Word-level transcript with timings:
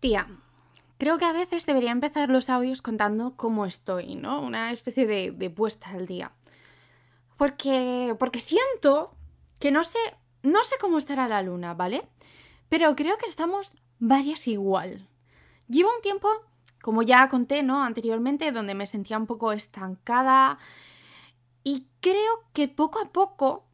Tía, 0.00 0.28
creo 0.98 1.18
que 1.18 1.24
a 1.24 1.32
veces 1.32 1.66
debería 1.66 1.90
empezar 1.90 2.28
los 2.28 2.48
audios 2.48 2.82
contando 2.82 3.34
cómo 3.36 3.66
estoy, 3.66 4.14
¿no? 4.14 4.40
Una 4.40 4.70
especie 4.70 5.06
de, 5.06 5.32
de 5.32 5.50
puesta 5.50 5.90
al 5.90 6.06
día. 6.06 6.32
Porque, 7.36 8.14
porque 8.18 8.40
siento 8.40 9.14
que 9.58 9.70
no 9.70 9.82
sé, 9.82 9.98
no 10.42 10.62
sé 10.62 10.76
cómo 10.80 10.98
estará 10.98 11.26
la 11.26 11.42
luna, 11.42 11.74
¿vale? 11.74 12.08
Pero 12.68 12.94
creo 12.94 13.16
que 13.18 13.26
estamos 13.26 13.72
varias 13.98 14.46
igual. 14.46 15.08
Llevo 15.68 15.90
un 15.94 16.00
tiempo, 16.00 16.28
como 16.80 17.02
ya 17.02 17.28
conté, 17.28 17.62
¿no? 17.62 17.82
Anteriormente, 17.82 18.52
donde 18.52 18.74
me 18.74 18.86
sentía 18.86 19.18
un 19.18 19.26
poco 19.26 19.52
estancada. 19.52 20.58
Y 21.64 21.88
creo 22.00 22.44
que 22.52 22.68
poco 22.68 23.00
a 23.00 23.10
poco 23.12 23.67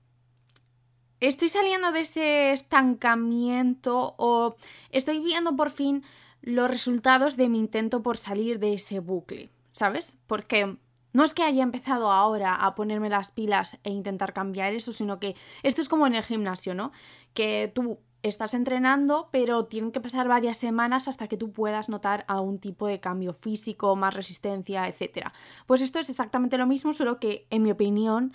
estoy 1.26 1.48
saliendo 1.48 1.92
de 1.92 2.00
ese 2.00 2.52
estancamiento 2.52 4.14
o 4.18 4.56
estoy 4.90 5.20
viendo 5.20 5.56
por 5.56 5.70
fin 5.70 6.02
los 6.42 6.70
resultados 6.70 7.36
de 7.36 7.48
mi 7.48 7.58
intento 7.58 8.02
por 8.02 8.16
salir 8.16 8.58
de 8.58 8.74
ese 8.74 9.00
bucle, 9.00 9.50
¿sabes? 9.70 10.18
Porque 10.26 10.76
no 11.12 11.24
es 11.24 11.32
que 11.32 11.42
haya 11.42 11.62
empezado 11.62 12.10
ahora 12.10 12.54
a 12.54 12.74
ponerme 12.74 13.08
las 13.08 13.30
pilas 13.30 13.78
e 13.84 13.90
intentar 13.90 14.32
cambiar 14.32 14.72
eso, 14.72 14.92
sino 14.92 15.20
que 15.20 15.36
esto 15.62 15.80
es 15.80 15.88
como 15.88 16.06
en 16.06 16.14
el 16.14 16.24
gimnasio, 16.24 16.74
¿no? 16.74 16.92
Que 17.32 17.70
tú 17.74 18.00
estás 18.24 18.54
entrenando, 18.54 19.28
pero 19.30 19.66
tienen 19.66 19.92
que 19.92 20.00
pasar 20.00 20.26
varias 20.28 20.56
semanas 20.56 21.08
hasta 21.08 21.28
que 21.28 21.36
tú 21.36 21.52
puedas 21.52 21.88
notar 21.88 22.24
algún 22.26 22.58
tipo 22.58 22.86
de 22.86 22.98
cambio 22.98 23.32
físico, 23.32 23.94
más 23.96 24.14
resistencia, 24.14 24.88
etc. 24.88 25.28
Pues 25.66 25.82
esto 25.82 25.98
es 25.98 26.10
exactamente 26.10 26.58
lo 26.58 26.66
mismo, 26.66 26.92
solo 26.92 27.20
que, 27.20 27.46
en 27.50 27.62
mi 27.62 27.70
opinión, 27.70 28.32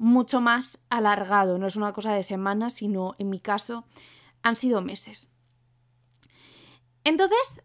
mucho 0.00 0.40
más 0.40 0.80
alargado. 0.88 1.58
No 1.58 1.66
es 1.66 1.76
una 1.76 1.92
cosa 1.92 2.14
de 2.14 2.22
semanas, 2.22 2.72
sino 2.72 3.14
en 3.18 3.28
mi 3.28 3.38
caso 3.38 3.84
han 4.42 4.56
sido 4.56 4.80
meses. 4.80 5.28
Entonces, 7.04 7.62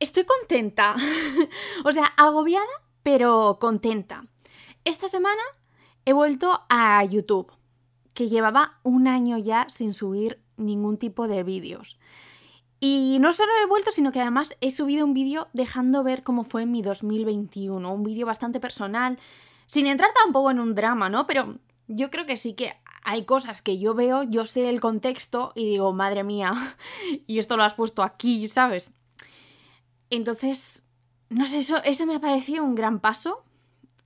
estoy 0.00 0.24
contenta. 0.24 0.96
o 1.84 1.92
sea, 1.92 2.06
agobiada, 2.16 2.66
pero 3.04 3.58
contenta. 3.60 4.26
Esta 4.84 5.06
semana 5.06 5.40
he 6.04 6.12
vuelto 6.12 6.62
a 6.68 7.04
YouTube, 7.04 7.52
que 8.12 8.28
llevaba 8.28 8.80
un 8.82 9.06
año 9.06 9.38
ya 9.38 9.66
sin 9.68 9.94
subir 9.94 10.42
ningún 10.56 10.98
tipo 10.98 11.28
de 11.28 11.44
vídeos. 11.44 12.00
Y 12.80 13.18
no 13.20 13.32
solo 13.32 13.52
he 13.62 13.66
vuelto, 13.66 13.92
sino 13.92 14.10
que 14.10 14.20
además 14.20 14.56
he 14.60 14.72
subido 14.72 15.04
un 15.04 15.14
vídeo 15.14 15.46
dejando 15.52 16.02
ver 16.02 16.24
cómo 16.24 16.42
fue 16.42 16.66
mi 16.66 16.82
2021, 16.82 17.92
un 17.92 18.02
vídeo 18.02 18.26
bastante 18.26 18.58
personal, 18.58 19.18
sin 19.66 19.86
entrar 19.86 20.10
tampoco 20.12 20.50
en 20.50 20.58
un 20.58 20.74
drama, 20.74 21.08
¿no? 21.08 21.26
Pero 21.26 21.58
yo 21.88 22.10
creo 22.10 22.26
que 22.26 22.36
sí 22.36 22.54
que 22.54 22.74
hay 23.02 23.24
cosas 23.24 23.62
que 23.62 23.78
yo 23.78 23.94
veo, 23.94 24.22
yo 24.22 24.46
sé 24.46 24.68
el 24.68 24.80
contexto 24.80 25.52
y 25.54 25.66
digo, 25.66 25.92
madre 25.92 26.22
mía, 26.22 26.52
y 27.26 27.38
esto 27.38 27.56
lo 27.56 27.64
has 27.64 27.74
puesto 27.74 28.02
aquí, 28.02 28.46
¿sabes? 28.46 28.92
Entonces, 30.10 30.84
no 31.30 31.46
sé, 31.46 31.58
eso, 31.58 31.82
eso 31.84 32.06
me 32.06 32.16
ha 32.16 32.20
parecido 32.20 32.64
un 32.64 32.74
gran 32.74 33.00
paso. 33.00 33.44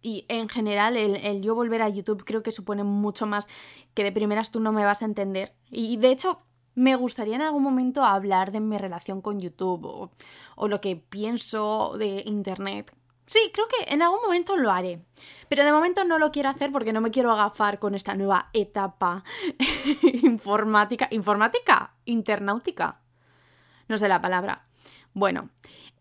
Y 0.05 0.25
en 0.29 0.49
general, 0.49 0.97
el, 0.97 1.15
el, 1.17 1.43
yo 1.43 1.55
volver 1.55 1.81
a 1.81 1.89
YouTube 1.89 2.25
creo 2.25 2.43
que 2.43 2.51
supone 2.51 2.83
mucho 2.83 3.25
más 3.25 3.47
que 3.95 4.03
de 4.03 4.11
primeras 4.11 4.51
tú 4.51 4.59
no 4.59 4.73
me 4.73 4.85
vas 4.85 5.03
a 5.03 5.05
entender. 5.05 5.55
Y 5.71 5.97
de 5.97 6.11
hecho, 6.11 6.41
me 6.75 6.97
gustaría 6.97 7.37
en 7.37 7.43
algún 7.43 7.63
momento 7.63 8.05
hablar 8.05 8.51
de 8.51 8.61
mi 8.61 8.79
relación 8.79 9.21
con 9.21 9.39
YouTube 9.39 9.85
o, 9.85 10.11
o 10.57 10.69
lo 10.69 10.81
que 10.81 10.97
pienso 10.97 11.97
de 11.99 12.23
Internet 12.27 12.93
Sí, 13.33 13.51
creo 13.51 13.67
que 13.67 13.95
en 13.95 14.03
algún 14.03 14.21
momento 14.21 14.59
lo 14.59 14.71
haré. 14.71 15.01
Pero 15.49 15.65
de 15.65 15.73
momento 15.73 16.05
no 16.05 16.19
lo 16.19 16.31
quiero 16.31 16.51
hacer 16.51 16.71
porque 16.71 16.93
no 16.93 17.01
me 17.01 17.11
quiero 17.11 17.33
agafar 17.33 17.79
con 17.79 17.95
esta 17.95 18.13
nueva 18.15 18.51
etapa 18.53 19.25
informática. 20.23 21.09
¿Informática? 21.11 21.95
¿Internautica? 22.05 23.01
No 23.89 23.97
sé 23.97 24.07
la 24.07 24.21
palabra. 24.21 24.67
Bueno. 25.15 25.49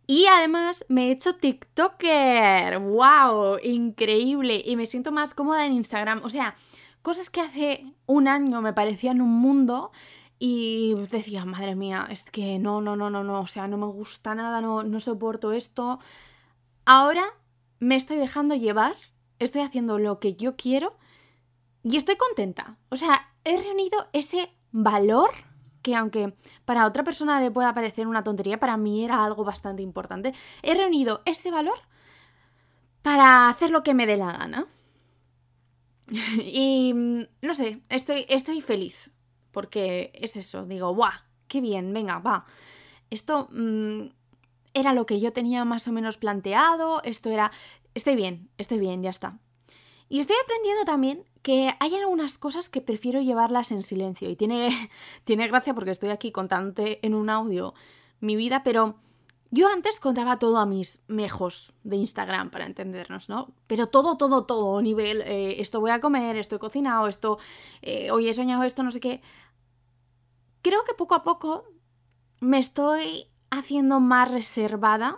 Y 0.07 0.25
además 0.25 0.83
me 0.89 1.07
he 1.07 1.11
hecho 1.11 1.35
TikToker. 1.35 2.79
¡Wow! 2.79 3.59
Increíble. 3.63 4.61
Y 4.65 4.75
me 4.75 4.85
siento 4.85 5.13
más 5.13 5.33
cómoda 5.33 5.65
en 5.65 5.71
Instagram. 5.71 6.19
O 6.25 6.29
sea, 6.29 6.55
cosas 7.01 7.29
que 7.29 7.39
hace 7.39 7.85
un 8.07 8.27
año 8.27 8.61
me 8.61 8.73
parecían 8.73 9.21
un 9.21 9.31
mundo. 9.31 9.93
Y 10.37 10.95
decía, 11.09 11.45
madre 11.45 11.75
mía, 11.75 12.07
es 12.09 12.29
que 12.29 12.59
no, 12.59 12.81
no, 12.81 12.97
no, 12.97 13.09
no, 13.09 13.23
no. 13.23 13.39
O 13.39 13.47
sea, 13.47 13.69
no 13.69 13.77
me 13.77 13.85
gusta 13.85 14.35
nada, 14.35 14.59
no, 14.59 14.83
no 14.83 14.99
soporto 14.99 15.53
esto. 15.53 15.99
Ahora 16.93 17.23
me 17.79 17.95
estoy 17.95 18.17
dejando 18.17 18.53
llevar, 18.53 18.97
estoy 19.39 19.61
haciendo 19.61 19.97
lo 19.97 20.19
que 20.19 20.35
yo 20.35 20.57
quiero 20.57 20.97
y 21.83 21.95
estoy 21.95 22.17
contenta. 22.17 22.79
O 22.89 22.97
sea, 22.97 23.31
he 23.45 23.55
reunido 23.63 24.09
ese 24.11 24.51
valor 24.73 25.29
que 25.83 25.95
aunque 25.95 26.35
para 26.65 26.85
otra 26.85 27.05
persona 27.05 27.39
le 27.39 27.49
pueda 27.49 27.73
parecer 27.73 28.07
una 28.07 28.25
tontería, 28.25 28.59
para 28.59 28.75
mí 28.75 29.05
era 29.05 29.23
algo 29.23 29.45
bastante 29.45 29.81
importante. 29.81 30.33
He 30.63 30.73
reunido 30.73 31.21
ese 31.23 31.49
valor 31.49 31.79
para 33.01 33.47
hacer 33.47 33.69
lo 33.69 33.83
que 33.83 33.93
me 33.93 34.05
dé 34.05 34.17
la 34.17 34.33
gana. 34.33 34.67
y 36.43 36.93
mm, 36.93 37.21
no 37.41 37.53
sé, 37.53 37.83
estoy, 37.87 38.59
feliz. 38.59 39.09
Porque 39.53 40.11
es 40.13 40.35
eso, 40.35 40.65
digo, 40.65 40.93
¡guau! 40.93 41.13
¡Qué 41.47 41.61
bien! 41.61 41.93
Venga, 41.93 42.19
va. 42.19 42.43
Esto 43.09 43.47
mmm, 43.49 44.07
era 44.73 44.93
lo 44.93 45.05
que 45.05 45.19
yo 45.19 45.33
tenía 45.33 45.65
más 45.65 45.87
o 45.87 45.91
menos 45.91 46.17
planteado, 46.17 47.01
esto 47.03 47.29
era, 47.29 47.51
estoy 47.93 48.15
bien, 48.15 48.49
estoy 48.57 48.79
bien, 48.79 49.03
ya 49.03 49.09
está. 49.09 49.39
Y 50.09 50.19
estoy 50.19 50.35
aprendiendo 50.43 50.83
también 50.83 51.23
que 51.41 51.73
hay 51.79 51.95
algunas 51.95 52.37
cosas 52.37 52.67
que 52.67 52.81
prefiero 52.81 53.21
llevarlas 53.21 53.71
en 53.71 53.81
silencio. 53.81 54.29
Y 54.29 54.35
tiene, 54.35 54.89
tiene 55.23 55.47
gracia 55.47 55.73
porque 55.73 55.91
estoy 55.91 56.09
aquí 56.09 56.31
contándote 56.31 57.05
en 57.05 57.13
un 57.13 57.29
audio 57.29 57.73
mi 58.19 58.35
vida, 58.35 58.61
pero 58.63 58.97
yo 59.49 59.67
antes 59.67 59.99
contaba 59.99 60.37
todo 60.37 60.57
a 60.57 60.65
mis 60.65 61.01
mejos 61.07 61.73
de 61.83 61.95
Instagram, 61.95 62.51
para 62.51 62.65
entendernos, 62.65 63.29
¿no? 63.29 63.53
Pero 63.67 63.87
todo, 63.87 64.15
todo, 64.17 64.45
todo, 64.45 64.81
nivel, 64.81 65.21
eh, 65.21 65.61
esto 65.61 65.79
voy 65.79 65.91
a 65.91 65.99
comer, 65.99 66.37
esto 66.37 66.57
he 66.57 66.59
cocinado, 66.59 67.07
esto, 67.07 67.37
eh, 67.81 68.11
hoy 68.11 68.29
he 68.29 68.33
soñado 68.33 68.63
esto, 68.63 68.83
no 68.83 68.91
sé 68.91 68.99
qué. 68.99 69.21
Creo 70.61 70.83
que 70.83 70.93
poco 70.93 71.15
a 71.15 71.23
poco 71.23 71.65
me 72.39 72.59
estoy 72.59 73.30
haciendo 73.51 73.99
más 73.99 74.31
reservada. 74.31 75.17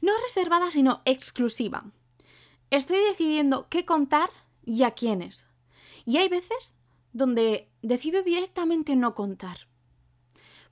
No 0.00 0.12
reservada, 0.22 0.70
sino 0.70 1.02
exclusiva. 1.04 1.84
Estoy 2.70 2.98
decidiendo 2.98 3.68
qué 3.68 3.84
contar 3.84 4.30
y 4.64 4.82
a 4.82 4.92
quiénes. 4.92 5.46
Y 6.04 6.16
hay 6.16 6.28
veces 6.28 6.74
donde 7.12 7.70
decido 7.82 8.22
directamente 8.22 8.96
no 8.96 9.14
contar. 9.14 9.68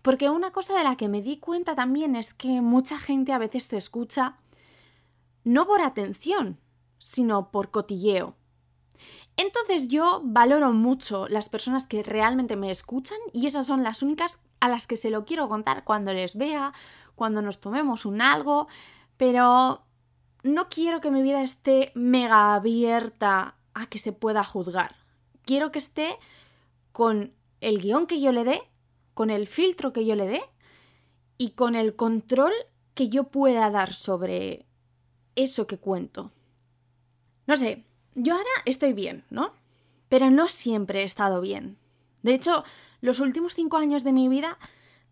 Porque 0.02 0.28
una 0.28 0.50
cosa 0.50 0.76
de 0.76 0.82
la 0.82 0.96
que 0.96 1.08
me 1.08 1.22
di 1.22 1.38
cuenta 1.38 1.76
también 1.76 2.16
es 2.16 2.34
que 2.34 2.60
mucha 2.60 2.98
gente 2.98 3.32
a 3.32 3.38
veces 3.38 3.68
te 3.68 3.76
escucha 3.76 4.36
no 5.44 5.66
por 5.66 5.80
atención, 5.80 6.58
sino 6.98 7.50
por 7.50 7.70
cotilleo. 7.70 8.36
Entonces 9.36 9.88
yo 9.88 10.20
valoro 10.24 10.72
mucho 10.72 11.28
las 11.28 11.48
personas 11.48 11.84
que 11.86 12.02
realmente 12.02 12.56
me 12.56 12.70
escuchan 12.70 13.18
y 13.32 13.46
esas 13.46 13.66
son 13.66 13.82
las 13.82 14.02
únicas 14.02 14.42
a 14.62 14.68
las 14.68 14.86
que 14.86 14.96
se 14.96 15.10
lo 15.10 15.24
quiero 15.24 15.48
contar 15.48 15.82
cuando 15.82 16.12
les 16.12 16.36
vea, 16.36 16.72
cuando 17.16 17.42
nos 17.42 17.60
tomemos 17.60 18.06
un 18.06 18.22
algo, 18.22 18.68
pero 19.16 19.82
no 20.44 20.68
quiero 20.68 21.00
que 21.00 21.10
mi 21.10 21.20
vida 21.20 21.42
esté 21.42 21.90
mega 21.96 22.54
abierta 22.54 23.56
a 23.74 23.86
que 23.86 23.98
se 23.98 24.12
pueda 24.12 24.44
juzgar. 24.44 24.94
Quiero 25.44 25.72
que 25.72 25.80
esté 25.80 26.16
con 26.92 27.32
el 27.60 27.80
guion 27.80 28.06
que 28.06 28.20
yo 28.20 28.30
le 28.30 28.44
dé, 28.44 28.62
con 29.14 29.30
el 29.30 29.48
filtro 29.48 29.92
que 29.92 30.06
yo 30.06 30.14
le 30.14 30.28
dé 30.28 30.42
y 31.38 31.50
con 31.50 31.74
el 31.74 31.96
control 31.96 32.52
que 32.94 33.08
yo 33.08 33.24
pueda 33.24 33.68
dar 33.68 33.92
sobre 33.92 34.64
eso 35.34 35.66
que 35.66 35.78
cuento. 35.78 36.30
No 37.48 37.56
sé, 37.56 37.84
yo 38.14 38.34
ahora 38.34 38.46
estoy 38.64 38.92
bien, 38.92 39.24
¿no? 39.28 39.54
Pero 40.08 40.30
no 40.30 40.46
siempre 40.46 41.00
he 41.00 41.04
estado 41.04 41.40
bien. 41.40 41.78
De 42.22 42.34
hecho, 42.34 42.62
los 43.02 43.20
últimos 43.20 43.54
cinco 43.54 43.76
años 43.76 44.04
de 44.04 44.12
mi 44.12 44.28
vida 44.28 44.58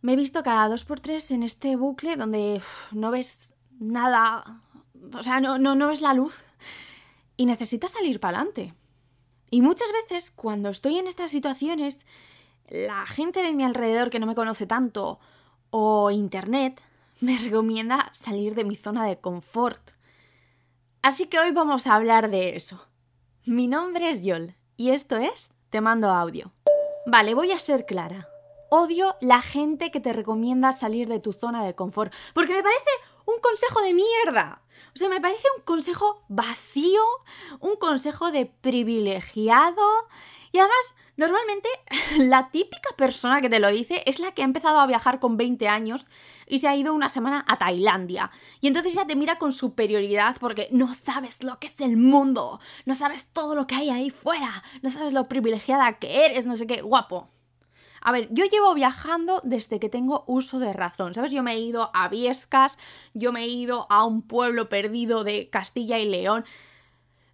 me 0.00 0.14
he 0.14 0.16
visto 0.16 0.42
cada 0.42 0.68
dos 0.68 0.84
por 0.84 1.00
tres 1.00 1.30
en 1.32 1.42
este 1.42 1.76
bucle 1.76 2.16
donde 2.16 2.62
no 2.92 3.10
ves 3.10 3.50
nada, 3.78 4.62
o 5.12 5.22
sea, 5.22 5.40
no, 5.40 5.58
no, 5.58 5.74
no 5.74 5.88
ves 5.88 6.00
la 6.00 6.14
luz 6.14 6.40
y 7.36 7.44
necesitas 7.44 7.90
salir 7.90 8.20
para 8.20 8.38
adelante. 8.38 8.74
Y 9.50 9.60
muchas 9.60 9.88
veces 9.92 10.30
cuando 10.30 10.70
estoy 10.70 10.98
en 10.98 11.08
estas 11.08 11.32
situaciones, 11.32 12.06
la 12.68 13.06
gente 13.06 13.42
de 13.42 13.52
mi 13.52 13.64
alrededor 13.64 14.08
que 14.08 14.20
no 14.20 14.26
me 14.26 14.36
conoce 14.36 14.66
tanto 14.66 15.18
o 15.70 16.10
Internet 16.12 16.80
me 17.20 17.36
recomienda 17.38 18.08
salir 18.12 18.54
de 18.54 18.64
mi 18.64 18.76
zona 18.76 19.04
de 19.04 19.18
confort. 19.18 19.90
Así 21.02 21.26
que 21.26 21.40
hoy 21.40 21.50
vamos 21.50 21.86
a 21.86 21.96
hablar 21.96 22.30
de 22.30 22.54
eso. 22.54 22.86
Mi 23.46 23.66
nombre 23.66 24.10
es 24.10 24.22
Yol 24.22 24.54
y 24.76 24.90
esto 24.90 25.16
es 25.16 25.50
Te 25.70 25.80
mando 25.80 26.10
audio. 26.10 26.52
Vale, 27.10 27.34
voy 27.34 27.50
a 27.50 27.58
ser 27.58 27.86
clara. 27.86 28.28
Odio 28.70 29.16
la 29.20 29.42
gente 29.42 29.90
que 29.90 29.98
te 29.98 30.12
recomienda 30.12 30.70
salir 30.70 31.08
de 31.08 31.18
tu 31.18 31.32
zona 31.32 31.64
de 31.64 31.74
confort, 31.74 32.14
porque 32.34 32.54
me 32.54 32.62
parece 32.62 32.90
un 33.26 33.40
consejo 33.40 33.80
de 33.80 33.94
mierda. 33.94 34.62
O 34.94 34.96
sea, 34.96 35.08
me 35.08 35.20
parece 35.20 35.48
un 35.56 35.64
consejo 35.64 36.22
vacío, 36.28 37.02
un 37.58 37.74
consejo 37.74 38.30
de 38.30 38.46
privilegiado. 38.46 39.82
Y 40.52 40.58
además, 40.58 40.94
Normalmente 41.20 41.68
la 42.18 42.50
típica 42.50 42.96
persona 42.96 43.42
que 43.42 43.50
te 43.50 43.60
lo 43.60 43.68
dice 43.68 44.02
es 44.06 44.20
la 44.20 44.32
que 44.32 44.40
ha 44.40 44.46
empezado 44.46 44.80
a 44.80 44.86
viajar 44.86 45.20
con 45.20 45.36
20 45.36 45.68
años 45.68 46.06
y 46.46 46.60
se 46.60 46.68
ha 46.68 46.74
ido 46.74 46.94
una 46.94 47.10
semana 47.10 47.44
a 47.46 47.58
Tailandia. 47.58 48.30
Y 48.62 48.68
entonces 48.68 48.94
ya 48.94 49.06
te 49.06 49.16
mira 49.16 49.36
con 49.36 49.52
superioridad 49.52 50.38
porque 50.40 50.68
no 50.70 50.94
sabes 50.94 51.44
lo 51.44 51.58
que 51.58 51.66
es 51.66 51.78
el 51.82 51.98
mundo, 51.98 52.58
no 52.86 52.94
sabes 52.94 53.26
todo 53.34 53.54
lo 53.54 53.66
que 53.66 53.74
hay 53.74 53.90
ahí 53.90 54.08
fuera, 54.08 54.62
no 54.80 54.88
sabes 54.88 55.12
lo 55.12 55.28
privilegiada 55.28 55.98
que 55.98 56.24
eres, 56.24 56.46
no 56.46 56.56
sé 56.56 56.66
qué, 56.66 56.80
guapo. 56.80 57.28
A 58.00 58.12
ver, 58.12 58.28
yo 58.30 58.46
llevo 58.46 58.72
viajando 58.72 59.42
desde 59.44 59.78
que 59.78 59.90
tengo 59.90 60.24
uso 60.26 60.58
de 60.58 60.72
razón, 60.72 61.12
¿sabes? 61.12 61.32
Yo 61.32 61.42
me 61.42 61.52
he 61.52 61.58
ido 61.58 61.90
a 61.92 62.08
Viescas, 62.08 62.78
yo 63.12 63.30
me 63.30 63.42
he 63.42 63.48
ido 63.48 63.86
a 63.90 64.06
un 64.06 64.22
pueblo 64.22 64.70
perdido 64.70 65.22
de 65.22 65.50
Castilla 65.50 65.98
y 65.98 66.08
León. 66.08 66.46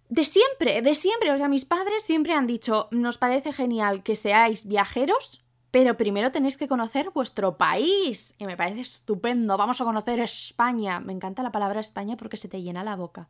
De 0.09 0.23
siempre, 0.23 0.81
de 0.81 0.93
siempre. 0.93 1.31
O 1.31 1.37
sea, 1.37 1.47
mis 1.47 1.65
padres 1.65 2.03
siempre 2.03 2.33
han 2.33 2.47
dicho, 2.47 2.87
nos 2.91 3.17
parece 3.17 3.51
genial 3.51 4.03
que 4.03 4.15
seáis 4.15 4.65
viajeros, 4.65 5.43
pero 5.71 5.97
primero 5.97 6.31
tenéis 6.31 6.57
que 6.57 6.67
conocer 6.67 7.09
vuestro 7.11 7.57
país. 7.57 8.33
Y 8.37 8.45
me 8.45 8.55
parece 8.55 8.81
estupendo. 8.81 9.57
Vamos 9.57 9.81
a 9.81 9.85
conocer 9.85 10.19
España. 10.19 10.99
Me 10.99 11.13
encanta 11.13 11.43
la 11.43 11.51
palabra 11.51 11.79
España 11.79 12.15
porque 12.15 12.37
se 12.37 12.47
te 12.47 12.61
llena 12.61 12.83
la 12.83 12.95
boca. 12.95 13.27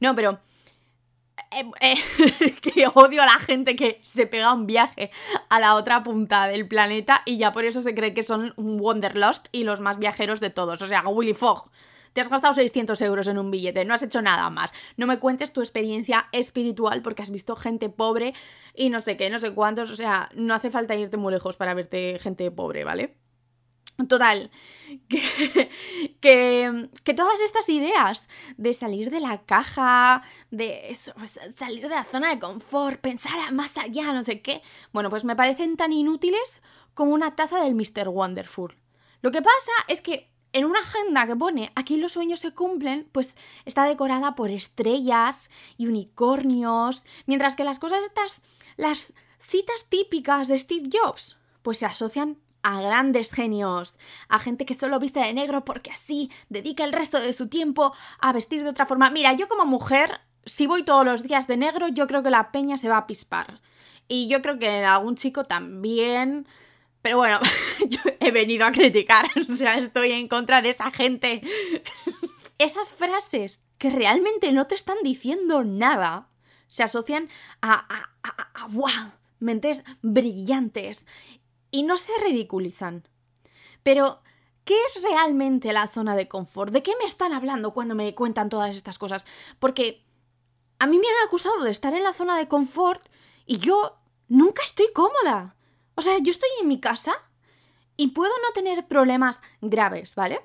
No, 0.00 0.14
pero... 0.14 0.40
Eh, 1.50 1.70
eh, 1.80 2.54
que 2.62 2.86
odio 2.94 3.22
a 3.22 3.26
la 3.26 3.38
gente 3.38 3.76
que 3.76 4.00
se 4.02 4.26
pega 4.26 4.54
un 4.54 4.66
viaje 4.66 5.10
a 5.50 5.60
la 5.60 5.74
otra 5.74 6.02
punta 6.02 6.48
del 6.48 6.66
planeta 6.66 7.22
y 7.26 7.36
ya 7.36 7.52
por 7.52 7.66
eso 7.66 7.82
se 7.82 7.94
cree 7.94 8.14
que 8.14 8.22
son 8.22 8.54
un 8.56 8.80
Wanderlust 8.80 9.48
y 9.52 9.64
los 9.64 9.80
más 9.80 9.98
viajeros 9.98 10.40
de 10.40 10.48
todos. 10.48 10.80
O 10.80 10.86
sea, 10.86 11.06
Willy 11.06 11.34
Fogg. 11.34 11.70
Te 12.16 12.22
has 12.22 12.30
gastado 12.30 12.54
600 12.54 12.98
euros 13.02 13.28
en 13.28 13.36
un 13.36 13.50
billete, 13.50 13.84
no 13.84 13.92
has 13.92 14.02
hecho 14.02 14.22
nada 14.22 14.48
más. 14.48 14.72
No 14.96 15.06
me 15.06 15.18
cuentes 15.18 15.52
tu 15.52 15.60
experiencia 15.60 16.30
espiritual 16.32 17.02
porque 17.02 17.20
has 17.20 17.28
visto 17.28 17.54
gente 17.56 17.90
pobre 17.90 18.32
y 18.74 18.88
no 18.88 19.02
sé 19.02 19.18
qué, 19.18 19.28
no 19.28 19.38
sé 19.38 19.52
cuántos. 19.52 19.90
O 19.90 19.96
sea, 19.96 20.30
no 20.34 20.54
hace 20.54 20.70
falta 20.70 20.94
irte 20.94 21.18
muy 21.18 21.30
lejos 21.30 21.58
para 21.58 21.74
verte 21.74 22.18
gente 22.18 22.50
pobre, 22.50 22.84
¿vale? 22.84 23.18
Total, 24.08 24.50
que, 26.22 26.88
que, 27.04 27.14
todas 27.14 27.38
estas 27.40 27.68
ideas 27.68 28.30
de 28.56 28.72
salir 28.72 29.10
de 29.10 29.20
la 29.20 29.42
caja, 29.44 30.22
de 30.50 30.90
eso, 30.90 31.12
pues, 31.18 31.38
salir 31.54 31.82
de 31.82 31.96
la 31.96 32.04
zona 32.04 32.30
de 32.30 32.38
confort, 32.38 32.98
pensar 32.98 33.52
más 33.52 33.76
allá, 33.76 34.14
no 34.14 34.22
sé 34.22 34.40
qué, 34.40 34.62
bueno, 34.90 35.10
pues 35.10 35.24
me 35.24 35.36
parecen 35.36 35.76
tan 35.76 35.92
inútiles 35.92 36.62
como 36.94 37.12
una 37.12 37.36
taza 37.36 37.62
del 37.62 37.74
Mr. 37.74 38.08
Wonderful. 38.08 38.74
Lo 39.20 39.30
que 39.30 39.42
pasa 39.42 39.72
es 39.88 40.00
que 40.00 40.30
en 40.52 40.64
una 40.64 40.80
agenda 40.80 41.26
que 41.26 41.36
pone 41.36 41.72
aquí 41.74 41.96
los 41.96 42.12
sueños 42.12 42.40
se 42.40 42.52
cumplen, 42.52 43.08
pues 43.12 43.34
está 43.64 43.84
decorada 43.84 44.34
por 44.34 44.50
estrellas 44.50 45.50
y 45.76 45.86
unicornios, 45.86 47.04
mientras 47.26 47.56
que 47.56 47.64
las 47.64 47.78
cosas 47.78 48.00
estas, 48.04 48.40
las 48.76 49.12
citas 49.40 49.86
típicas 49.88 50.48
de 50.48 50.58
Steve 50.58 50.88
Jobs, 50.92 51.36
pues 51.62 51.78
se 51.78 51.86
asocian 51.86 52.38
a 52.62 52.80
grandes 52.80 53.30
genios, 53.30 53.96
a 54.28 54.40
gente 54.40 54.66
que 54.66 54.74
solo 54.74 54.98
viste 54.98 55.20
de 55.20 55.32
negro 55.32 55.64
porque 55.64 55.92
así 55.92 56.32
dedica 56.48 56.84
el 56.84 56.92
resto 56.92 57.20
de 57.20 57.32
su 57.32 57.48
tiempo 57.48 57.92
a 58.20 58.32
vestir 58.32 58.64
de 58.64 58.70
otra 58.70 58.86
forma. 58.86 59.08
Mira, 59.10 59.34
yo 59.34 59.46
como 59.46 59.64
mujer, 59.64 60.20
si 60.44 60.66
voy 60.66 60.82
todos 60.82 61.04
los 61.04 61.22
días 61.22 61.46
de 61.46 61.56
negro, 61.56 61.86
yo 61.86 62.08
creo 62.08 62.24
que 62.24 62.30
la 62.30 62.50
peña 62.50 62.76
se 62.76 62.88
va 62.88 62.96
a 62.96 63.06
pispar. 63.06 63.60
Y 64.08 64.26
yo 64.28 64.42
creo 64.42 64.58
que 64.58 64.84
algún 64.84 65.14
chico 65.14 65.44
también 65.44 66.46
pero 67.06 67.18
bueno, 67.18 67.38
yo 67.88 68.00
he 68.18 68.32
venido 68.32 68.66
a 68.66 68.72
criticar, 68.72 69.26
o 69.48 69.54
sea, 69.54 69.78
estoy 69.78 70.10
en 70.10 70.26
contra 70.26 70.60
de 70.60 70.70
esa 70.70 70.90
gente. 70.90 71.40
Esas 72.58 72.94
frases 72.94 73.62
que 73.78 73.90
realmente 73.90 74.50
no 74.50 74.66
te 74.66 74.74
están 74.74 74.96
diciendo 75.04 75.62
nada 75.62 76.30
se 76.66 76.82
asocian 76.82 77.28
a, 77.62 77.74
a, 77.74 78.10
a, 78.24 79.12
mentes 79.38 79.84
brillantes 80.02 81.06
y 81.70 81.84
no 81.84 81.96
se 81.96 82.10
ridiculizan. 82.24 83.06
Pero, 83.84 84.20
¿qué 84.64 84.74
es 84.86 85.00
realmente 85.00 85.72
la 85.72 85.86
zona 85.86 86.16
de 86.16 86.26
confort? 86.26 86.72
¿De 86.72 86.82
qué 86.82 86.94
me 86.98 87.04
están 87.04 87.32
hablando 87.32 87.72
cuando 87.72 87.94
me 87.94 88.16
cuentan 88.16 88.48
todas 88.48 88.74
estas 88.74 88.98
cosas? 88.98 89.26
Porque 89.60 90.04
a 90.80 90.88
mí 90.88 90.98
me 90.98 91.06
han 91.06 91.28
acusado 91.28 91.62
de 91.62 91.70
estar 91.70 91.94
en 91.94 92.02
la 92.02 92.14
zona 92.14 92.36
de 92.36 92.48
confort 92.48 93.06
y 93.44 93.58
yo 93.58 93.96
nunca 94.26 94.64
estoy 94.64 94.86
cómoda. 94.92 95.55
O 95.96 96.02
sea, 96.02 96.18
yo 96.18 96.30
estoy 96.30 96.50
en 96.60 96.68
mi 96.68 96.78
casa 96.78 97.14
y 97.96 98.08
puedo 98.08 98.32
no 98.46 98.52
tener 98.54 98.86
problemas 98.86 99.40
graves, 99.60 100.14
¿vale? 100.14 100.40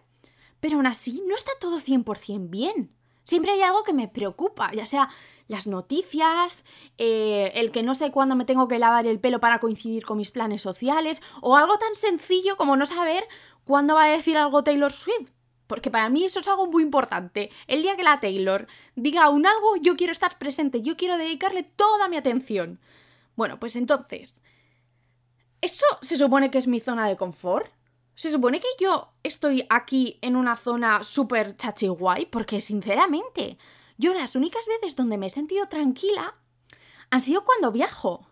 Pero 0.60 0.78
aún 0.78 0.88
así 0.88 1.22
no 1.28 1.36
está 1.36 1.52
todo 1.60 1.80
100% 1.80 2.50
bien. 2.50 2.96
Siempre 3.24 3.52
hay 3.52 3.62
algo 3.62 3.84
que 3.84 3.94
me 3.94 4.08
preocupa, 4.08 4.72
ya 4.74 4.86
sea 4.86 5.10
las 5.48 5.68
noticias, 5.68 6.66
eh, 6.98 7.52
el 7.56 7.72
que 7.72 7.84
no 7.84 7.94
sé 7.94 8.10
cuándo 8.12 8.36
me 8.36 8.46
tengo 8.46 8.68
que 8.68 8.80
lavar 8.80 9.06
el 9.06 9.20
pelo 9.20 9.40
para 9.40 9.60
coincidir 9.60 10.06
con 10.06 10.18
mis 10.18 10.32
planes 10.32 10.62
sociales, 10.62 11.22
o 11.42 11.58
algo 11.58 11.78
tan 11.78 11.94
sencillo 11.96 12.56
como 12.56 12.78
no 12.78 12.86
saber 12.86 13.28
cuándo 13.66 13.96
va 13.96 14.06
a 14.06 14.08
decir 14.08 14.38
algo 14.38 14.64
Taylor 14.64 14.92
Swift. 14.92 15.30
Porque 15.68 15.92
para 15.92 16.10
mí 16.10 16.26
eso 16.26 16.40
es 16.40 16.48
algo 16.48 16.68
muy 16.68 16.84
importante. 16.84 17.50
El 17.68 17.82
día 17.82 17.96
que 17.96 18.04
la 18.04 18.20
Taylor 18.20 18.68
diga 18.96 19.30
un 19.30 19.46
algo, 19.46 19.76
yo 19.78 19.96
quiero 19.96 20.12
estar 20.12 20.38
presente, 20.38 20.82
yo 20.82 20.98
quiero 20.98 21.18
dedicarle 21.18 21.64
toda 21.64 22.08
mi 22.08 22.18
atención. 22.18 22.80
Bueno, 23.36 23.60
pues 23.60 23.76
entonces, 23.76 24.42
¿Eso 25.62 25.86
se 26.02 26.18
supone 26.18 26.50
que 26.50 26.58
es 26.58 26.68
mi 26.68 26.80
zona 26.80 27.08
de 27.08 27.16
confort? 27.16 27.72
¿Se 28.16 28.32
supone 28.32 28.60
que 28.60 28.68
yo 28.80 29.14
estoy 29.22 29.66
aquí 29.70 30.18
en 30.22 30.36
una 30.36 30.56
zona 30.56 31.04
súper 31.04 31.56
chachi 31.56 31.88
guay? 31.88 32.26
Porque 32.26 32.60
sinceramente, 32.60 33.60
yo 33.98 34.14
las 34.16 34.36
únicas 34.36 34.66
veces 34.68 34.96
donde 34.96 35.18
me 35.18 35.28
he 35.28 35.30
sentido 35.30 35.68
tranquila 35.68 36.34
han 37.12 37.20
sido 37.20 37.44
cuando 37.44 37.72
viajo. 37.72 38.28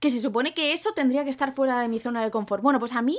Que 0.00 0.10
se 0.10 0.20
supone 0.20 0.54
que 0.54 0.72
eso 0.72 0.92
tendría 0.92 1.22
que 1.22 1.30
estar 1.30 1.54
fuera 1.54 1.80
de 1.80 1.86
mi 1.86 2.00
zona 2.00 2.24
de 2.24 2.32
confort. 2.32 2.62
Bueno, 2.62 2.80
pues 2.80 2.92
a 2.92 3.02
mí 3.02 3.18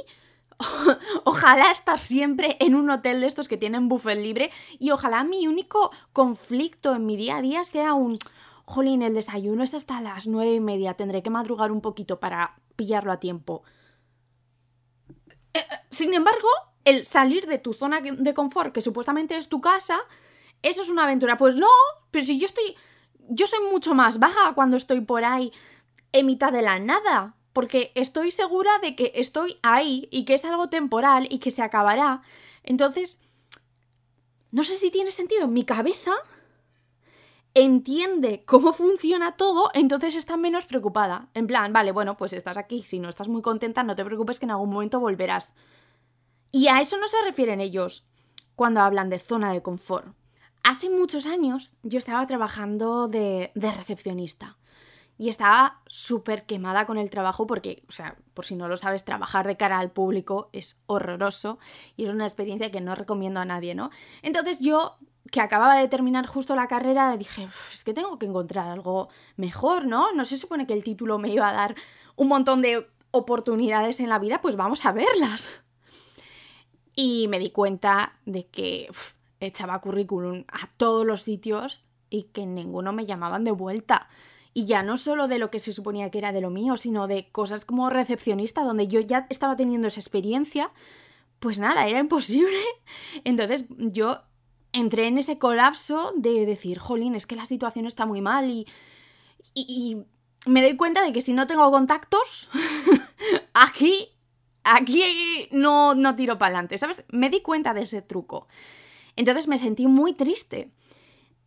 ojalá 1.23 1.71
estar 1.71 1.99
siempre 1.99 2.57
en 2.59 2.75
un 2.75 2.89
hotel 2.89 3.21
de 3.21 3.27
estos 3.27 3.47
que 3.47 3.57
tienen 3.57 3.87
buffet 3.87 4.17
libre 4.17 4.51
y 4.77 4.91
ojalá 4.91 5.23
mi 5.23 5.47
único 5.47 5.91
conflicto 6.11 6.95
en 6.95 7.05
mi 7.05 7.15
día 7.15 7.37
a 7.37 7.41
día 7.41 7.63
sea 7.63 7.93
un, 7.93 8.19
jolín, 8.65 9.01
el 9.01 9.13
desayuno 9.13 9.63
es 9.63 9.73
hasta 9.73 10.01
las 10.01 10.27
nueve 10.27 10.55
y 10.55 10.59
media, 10.59 10.95
tendré 10.95 11.21
que 11.23 11.29
madrugar 11.29 11.71
un 11.71 11.81
poquito 11.81 12.19
para 12.19 12.55
pillarlo 12.75 13.11
a 13.11 13.19
tiempo. 13.19 13.63
Eh, 15.53 15.59
eh, 15.59 15.63
sin 15.89 16.13
embargo, 16.13 16.47
el 16.85 17.05
salir 17.05 17.45
de 17.45 17.59
tu 17.59 17.73
zona 17.73 18.01
de 18.01 18.33
confort, 18.33 18.73
que 18.73 18.81
supuestamente 18.81 19.37
es 19.37 19.49
tu 19.49 19.61
casa, 19.61 19.99
eso 20.63 20.81
es 20.81 20.89
una 20.89 21.03
aventura. 21.03 21.37
Pues 21.37 21.55
no, 21.55 21.67
pero 22.09 22.25
si 22.25 22.39
yo 22.39 22.45
estoy. 22.45 22.75
Yo 23.29 23.47
soy 23.47 23.59
mucho 23.71 23.93
más 23.93 24.19
baja 24.19 24.53
cuando 24.53 24.75
estoy 24.75 24.99
por 24.99 25.23
ahí 25.23 25.53
en 26.11 26.25
mitad 26.25 26.51
de 26.51 26.61
la 26.61 26.79
nada. 26.79 27.35
Porque 27.53 27.91
estoy 27.93 28.31
segura 28.31 28.71
de 28.81 28.95
que 28.95 29.11
estoy 29.15 29.59
ahí 29.61 30.07
y 30.11 30.25
que 30.25 30.33
es 30.33 30.43
algo 30.43 30.69
temporal 30.69 31.27
y 31.29 31.37
que 31.37 31.51
se 31.51 31.61
acabará. 31.61 32.21
Entonces. 32.63 33.21
No 34.51 34.63
sé 34.63 34.77
si 34.77 34.91
tiene 34.91 35.11
sentido. 35.11 35.43
En 35.43 35.53
mi 35.53 35.65
cabeza 35.65 36.11
entiende 37.53 38.43
cómo 38.45 38.73
funciona 38.73 39.35
todo, 39.35 39.69
entonces 39.73 40.15
está 40.15 40.37
menos 40.37 40.65
preocupada. 40.65 41.29
En 41.33 41.47
plan, 41.47 41.71
vale, 41.73 41.91
bueno, 41.91 42.17
pues 42.17 42.33
estás 42.33 42.57
aquí, 42.57 42.83
si 42.83 42.99
no 42.99 43.09
estás 43.09 43.27
muy 43.27 43.41
contenta, 43.41 43.83
no 43.83 43.95
te 43.95 44.05
preocupes 44.05 44.39
que 44.39 44.45
en 44.45 44.51
algún 44.51 44.71
momento 44.71 44.99
volverás. 44.99 45.53
Y 46.51 46.67
a 46.67 46.79
eso 46.81 46.97
no 46.97 47.07
se 47.07 47.21
refieren 47.23 47.61
ellos 47.61 48.05
cuando 48.55 48.81
hablan 48.81 49.09
de 49.09 49.19
zona 49.19 49.51
de 49.53 49.61
confort. 49.61 50.15
Hace 50.63 50.89
muchos 50.89 51.27
años 51.27 51.73
yo 51.83 51.97
estaba 51.97 52.25
trabajando 52.25 53.07
de, 53.07 53.51
de 53.53 53.71
recepcionista 53.71 54.57
y 55.17 55.29
estaba 55.29 55.81
súper 55.87 56.45
quemada 56.45 56.85
con 56.85 56.97
el 56.97 57.09
trabajo 57.09 57.45
porque, 57.45 57.83
o 57.87 57.91
sea, 57.91 58.17
por 58.33 58.45
si 58.45 58.55
no 58.55 58.67
lo 58.67 58.77
sabes, 58.77 59.03
trabajar 59.03 59.45
de 59.45 59.57
cara 59.57 59.77
al 59.77 59.91
público 59.91 60.49
es 60.53 60.79
horroroso 60.85 61.59
y 61.97 62.05
es 62.05 62.09
una 62.11 62.25
experiencia 62.25 62.71
que 62.71 62.81
no 62.81 62.95
recomiendo 62.95 63.39
a 63.39 63.45
nadie, 63.45 63.75
¿no? 63.75 63.89
Entonces 64.21 64.59
yo 64.59 64.97
que 65.31 65.41
acababa 65.41 65.75
de 65.75 65.87
terminar 65.87 66.27
justo 66.27 66.55
la 66.55 66.67
carrera, 66.67 67.15
dije, 67.17 67.47
es 67.71 67.83
que 67.83 67.93
tengo 67.93 68.19
que 68.19 68.25
encontrar 68.25 68.69
algo 68.69 69.09
mejor, 69.35 69.85
¿no? 69.85 70.11
No 70.13 70.25
se 70.25 70.37
supone 70.37 70.67
que 70.67 70.73
el 70.73 70.83
título 70.83 71.17
me 71.17 71.29
iba 71.29 71.49
a 71.49 71.53
dar 71.53 71.75
un 72.15 72.27
montón 72.27 72.61
de 72.61 72.87
oportunidades 73.11 73.99
en 73.99 74.09
la 74.09 74.19
vida, 74.19 74.41
pues 74.41 74.55
vamos 74.55 74.85
a 74.85 74.91
verlas. 74.91 75.49
Y 76.95 77.27
me 77.29 77.39
di 77.39 77.51
cuenta 77.51 78.19
de 78.25 78.47
que 78.47 78.89
echaba 79.39 79.79
currículum 79.81 80.43
a 80.47 80.69
todos 80.77 81.05
los 81.05 81.21
sitios 81.21 81.83
y 82.09 82.23
que 82.23 82.45
ninguno 82.45 82.93
me 82.93 83.05
llamaban 83.05 83.43
de 83.43 83.51
vuelta. 83.51 84.07
Y 84.53 84.65
ya 84.65 84.83
no 84.83 84.97
solo 84.97 85.27
de 85.27 85.39
lo 85.39 85.49
que 85.49 85.57
se 85.59 85.73
suponía 85.73 86.11
que 86.11 86.19
era 86.19 86.31
de 86.31 86.41
lo 86.41 86.51
mío, 86.51 86.77
sino 86.77 87.07
de 87.07 87.31
cosas 87.31 87.65
como 87.65 87.89
recepcionista, 87.89 88.63
donde 88.63 88.87
yo 88.87 88.99
ya 88.99 89.25
estaba 89.29 89.55
teniendo 89.55 89.87
esa 89.87 89.99
experiencia, 89.99 90.71
pues 91.39 91.59
nada, 91.59 91.87
era 91.87 91.99
imposible. 91.99 92.57
Entonces 93.23 93.65
yo 93.69 94.21
entré 94.73 95.07
en 95.07 95.17
ese 95.17 95.37
colapso 95.37 96.11
de 96.15 96.45
decir, 96.45 96.79
jolín, 96.79 97.15
es 97.15 97.25
que 97.25 97.35
la 97.35 97.45
situación 97.45 97.85
está 97.85 98.05
muy 98.05 98.21
mal 98.21 98.49
y, 98.49 98.67
y, 99.53 99.97
me 100.45 100.61
doy 100.61 100.75
cuenta 100.75 101.01
de 101.01 101.13
que 101.13 101.21
si 101.21 101.31
no 101.31 101.47
tengo 101.47 101.71
contactos, 101.71 102.49
aquí, 103.53 104.09
aquí 104.65 105.47
no, 105.51 105.95
no 105.95 106.17
tiro 106.17 106.37
para 106.37 106.49
adelante, 106.49 106.77
¿sabes? 106.77 107.05
Me 107.07 107.29
di 107.29 107.41
cuenta 107.41 107.73
de 107.73 107.83
ese 107.83 108.01
truco. 108.01 108.49
Entonces 109.15 109.47
me 109.47 109.57
sentí 109.57 109.87
muy 109.87 110.13
triste. 110.13 110.69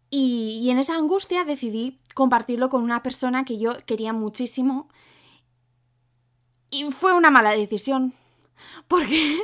Y, 0.08 0.60
y, 0.62 0.70
en 0.70 0.78
esa 0.78 0.94
angustia 0.94 1.44
decidí 1.44 1.98
compartirlo 2.14 2.70
con 2.70 2.82
una 2.82 3.02
persona 3.02 3.44
que 3.44 3.58
yo 3.58 3.84
quería 3.86 4.12
muchísimo 4.12 4.88
Y 6.70 6.84
fue 6.92 7.12
una 7.12 7.30
mala 7.30 7.50
decisión. 7.50 8.14
Porque 8.88 9.42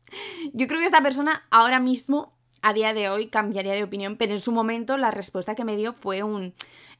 yo 0.52 0.66
creo 0.66 0.80
que 0.80 0.86
esta 0.86 1.02
persona 1.02 1.46
ahora 1.50 1.80
mismo, 1.80 2.34
a 2.62 2.72
día 2.72 2.94
de 2.94 3.08
hoy, 3.08 3.28
cambiaría 3.28 3.74
de 3.74 3.84
opinión, 3.84 4.16
pero 4.16 4.32
en 4.32 4.40
su 4.40 4.52
momento 4.52 4.96
la 4.96 5.10
respuesta 5.10 5.54
que 5.54 5.64
me 5.64 5.76
dio 5.76 5.92
fue 5.92 6.22
un... 6.22 6.54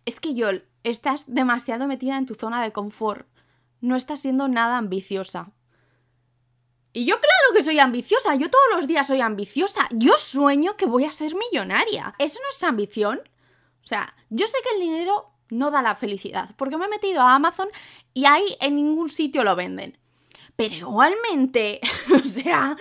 Es 0.04 0.20
que 0.20 0.34
yo, 0.34 0.48
estás 0.82 1.24
demasiado 1.26 1.86
metida 1.86 2.16
en 2.16 2.26
tu 2.26 2.34
zona 2.34 2.62
de 2.62 2.72
confort. 2.72 3.26
No 3.80 3.96
estás 3.96 4.20
siendo 4.20 4.48
nada 4.48 4.78
ambiciosa. 4.78 5.52
Y 6.92 7.04
yo 7.04 7.16
claro 7.16 7.54
que 7.54 7.62
soy 7.62 7.78
ambiciosa, 7.78 8.34
yo 8.34 8.50
todos 8.50 8.64
los 8.74 8.86
días 8.88 9.06
soy 9.06 9.20
ambiciosa. 9.20 9.88
Yo 9.92 10.16
sueño 10.16 10.76
que 10.76 10.86
voy 10.86 11.04
a 11.04 11.12
ser 11.12 11.34
millonaria. 11.36 12.14
¿Eso 12.18 12.40
no 12.42 12.48
es 12.50 12.62
ambición? 12.64 13.20
O 13.82 13.86
sea, 13.86 14.14
yo 14.28 14.46
sé 14.46 14.58
que 14.62 14.74
el 14.74 14.80
dinero 14.80 15.30
no 15.50 15.70
da 15.70 15.82
la 15.82 15.94
felicidad, 15.94 16.50
porque 16.56 16.76
me 16.76 16.86
he 16.86 16.88
metido 16.88 17.20
a 17.20 17.34
Amazon 17.34 17.68
y 18.14 18.24
ahí 18.24 18.56
en 18.60 18.76
ningún 18.76 19.08
sitio 19.08 19.44
lo 19.44 19.54
venden. 19.56 19.98
Pero 20.60 20.74
igualmente, 20.74 21.80
o 22.14 22.18
sea, 22.18 22.76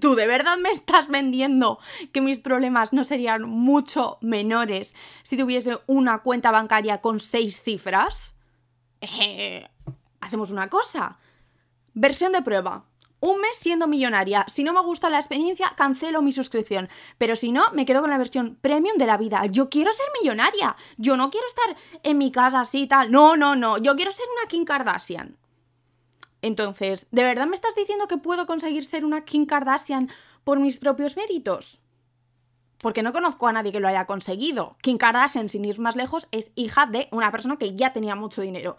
tú 0.00 0.14
de 0.14 0.28
verdad 0.28 0.56
me 0.56 0.70
estás 0.70 1.08
vendiendo 1.08 1.80
que 2.12 2.20
mis 2.20 2.38
problemas 2.38 2.92
no 2.92 3.02
serían 3.02 3.42
mucho 3.42 4.18
menores 4.20 4.94
si 5.24 5.36
tuviese 5.36 5.80
una 5.88 6.22
cuenta 6.22 6.52
bancaria 6.52 7.00
con 7.00 7.18
seis 7.18 7.60
cifras. 7.60 8.36
Eh, 9.00 9.66
hacemos 10.20 10.52
una 10.52 10.68
cosa. 10.70 11.18
Versión 11.92 12.30
de 12.30 12.42
prueba 12.42 12.84
un 13.18 13.40
mes 13.40 13.56
siendo 13.56 13.88
millonaria. 13.88 14.44
Si 14.46 14.62
no 14.62 14.72
me 14.72 14.82
gusta 14.82 15.10
la 15.10 15.16
experiencia, 15.16 15.72
cancelo 15.76 16.22
mi 16.22 16.30
suscripción. 16.30 16.88
Pero 17.18 17.34
si 17.34 17.50
no, 17.50 17.64
me 17.72 17.84
quedo 17.84 18.02
con 18.02 18.10
la 18.10 18.18
versión 18.18 18.58
premium 18.60 18.96
de 18.96 19.06
la 19.06 19.16
vida. 19.16 19.46
Yo 19.46 19.70
quiero 19.70 19.92
ser 19.92 20.06
millonaria. 20.20 20.76
Yo 20.98 21.16
no 21.16 21.30
quiero 21.30 21.48
estar 21.48 21.74
en 22.04 22.18
mi 22.18 22.30
casa 22.30 22.60
así 22.60 22.82
y 22.82 22.86
tal. 22.86 23.10
No, 23.10 23.34
no, 23.34 23.56
no. 23.56 23.78
Yo 23.78 23.96
quiero 23.96 24.12
ser 24.12 24.26
una 24.36 24.46
Kim 24.46 24.64
Kardashian. 24.64 25.38
Entonces, 26.44 27.06
¿de 27.10 27.24
verdad 27.24 27.46
me 27.46 27.54
estás 27.54 27.74
diciendo 27.74 28.06
que 28.06 28.18
puedo 28.18 28.44
conseguir 28.44 28.84
ser 28.84 29.06
una 29.06 29.24
Kim 29.24 29.46
Kardashian 29.46 30.10
por 30.44 30.60
mis 30.60 30.78
propios 30.78 31.16
méritos? 31.16 31.80
Porque 32.82 33.02
no 33.02 33.14
conozco 33.14 33.46
a 33.46 33.52
nadie 33.54 33.72
que 33.72 33.80
lo 33.80 33.88
haya 33.88 34.04
conseguido. 34.04 34.76
Kim 34.82 34.98
Kardashian, 34.98 35.48
sin 35.48 35.64
ir 35.64 35.80
más 35.80 35.96
lejos, 35.96 36.28
es 36.32 36.50
hija 36.54 36.84
de 36.84 37.08
una 37.12 37.30
persona 37.30 37.56
que 37.56 37.74
ya 37.74 37.94
tenía 37.94 38.14
mucho 38.14 38.42
dinero. 38.42 38.76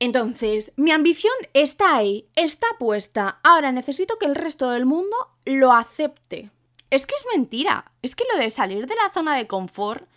Entonces, 0.00 0.72
mi 0.74 0.90
ambición 0.90 1.32
está 1.54 1.94
ahí, 1.94 2.26
está 2.34 2.66
puesta. 2.76 3.38
Ahora 3.44 3.70
necesito 3.70 4.18
que 4.18 4.26
el 4.26 4.34
resto 4.34 4.68
del 4.70 4.84
mundo 4.84 5.16
lo 5.44 5.72
acepte. 5.72 6.50
Es 6.90 7.06
que 7.06 7.14
es 7.14 7.24
mentira. 7.32 7.92
Es 8.02 8.16
que 8.16 8.24
lo 8.32 8.40
de 8.40 8.50
salir 8.50 8.88
de 8.88 8.96
la 8.96 9.12
zona 9.14 9.36
de 9.36 9.46
confort 9.46 10.08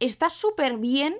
está 0.00 0.30
súper 0.30 0.78
bien 0.78 1.14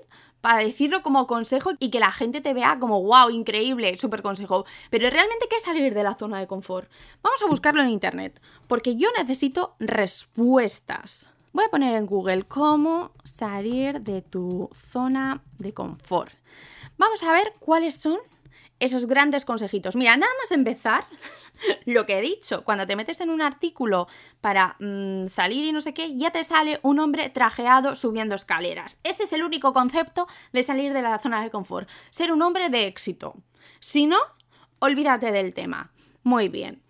para 0.45 0.59
decirlo 0.59 1.01
como 1.01 1.25
consejo 1.25 1.71
y 1.79 1.89
que 1.89 1.99
la 1.99 2.11
gente 2.11 2.39
te 2.39 2.53
vea 2.53 2.77
como 2.79 3.01
wow, 3.01 3.31
increíble, 3.31 3.97
súper 3.97 4.21
consejo. 4.21 4.63
Pero 4.91 5.09
realmente, 5.09 5.47
¿qué 5.49 5.55
es 5.55 5.63
salir 5.63 5.91
de 5.95 6.03
la 6.03 6.13
zona 6.13 6.39
de 6.39 6.45
confort? 6.45 6.87
Vamos 7.23 7.41
a 7.41 7.47
buscarlo 7.47 7.81
en 7.81 7.89
internet, 7.89 8.39
porque 8.67 8.95
yo 8.95 9.07
necesito 9.17 9.73
respuestas. 9.79 11.31
Voy 11.51 11.65
a 11.65 11.69
poner 11.69 11.95
en 11.95 12.05
Google 12.05 12.43
cómo 12.43 13.09
salir 13.23 14.01
de 14.01 14.21
tu 14.21 14.69
zona 14.91 15.41
de 15.57 15.73
confort. 15.73 16.33
Vamos 16.99 17.23
a 17.23 17.31
ver 17.31 17.51
cuáles 17.59 17.95
son 17.95 18.19
esos 18.79 19.07
grandes 19.07 19.45
consejitos. 19.45 19.95
Mira, 19.95 20.17
nada 20.17 20.31
más 20.39 20.49
de 20.49 20.55
empezar, 20.55 21.05
lo 21.85 22.05
que 22.05 22.19
he 22.19 22.21
dicho, 22.21 22.63
cuando 22.63 22.85
te 22.85 22.95
metes 22.95 23.21
en 23.21 23.29
un 23.29 23.41
artículo 23.41 24.07
para 24.41 24.75
mm, 24.79 25.27
salir 25.27 25.65
y 25.65 25.71
no 25.71 25.81
sé 25.81 25.93
qué, 25.93 26.15
ya 26.17 26.31
te 26.31 26.43
sale 26.43 26.79
un 26.83 26.99
hombre 26.99 27.29
trajeado 27.29 27.95
subiendo 27.95 28.35
escaleras. 28.35 28.99
Este 29.03 29.23
es 29.23 29.33
el 29.33 29.43
único 29.43 29.73
concepto 29.73 30.27
de 30.51 30.63
salir 30.63 30.93
de 30.93 31.01
la 31.01 31.19
zona 31.19 31.41
de 31.41 31.49
confort, 31.49 31.89
ser 32.09 32.31
un 32.31 32.41
hombre 32.41 32.69
de 32.69 32.87
éxito. 32.87 33.35
Si 33.79 34.07
no, 34.07 34.17
olvídate 34.79 35.31
del 35.31 35.53
tema. 35.53 35.91
Muy 36.23 36.49
bien. 36.49 36.81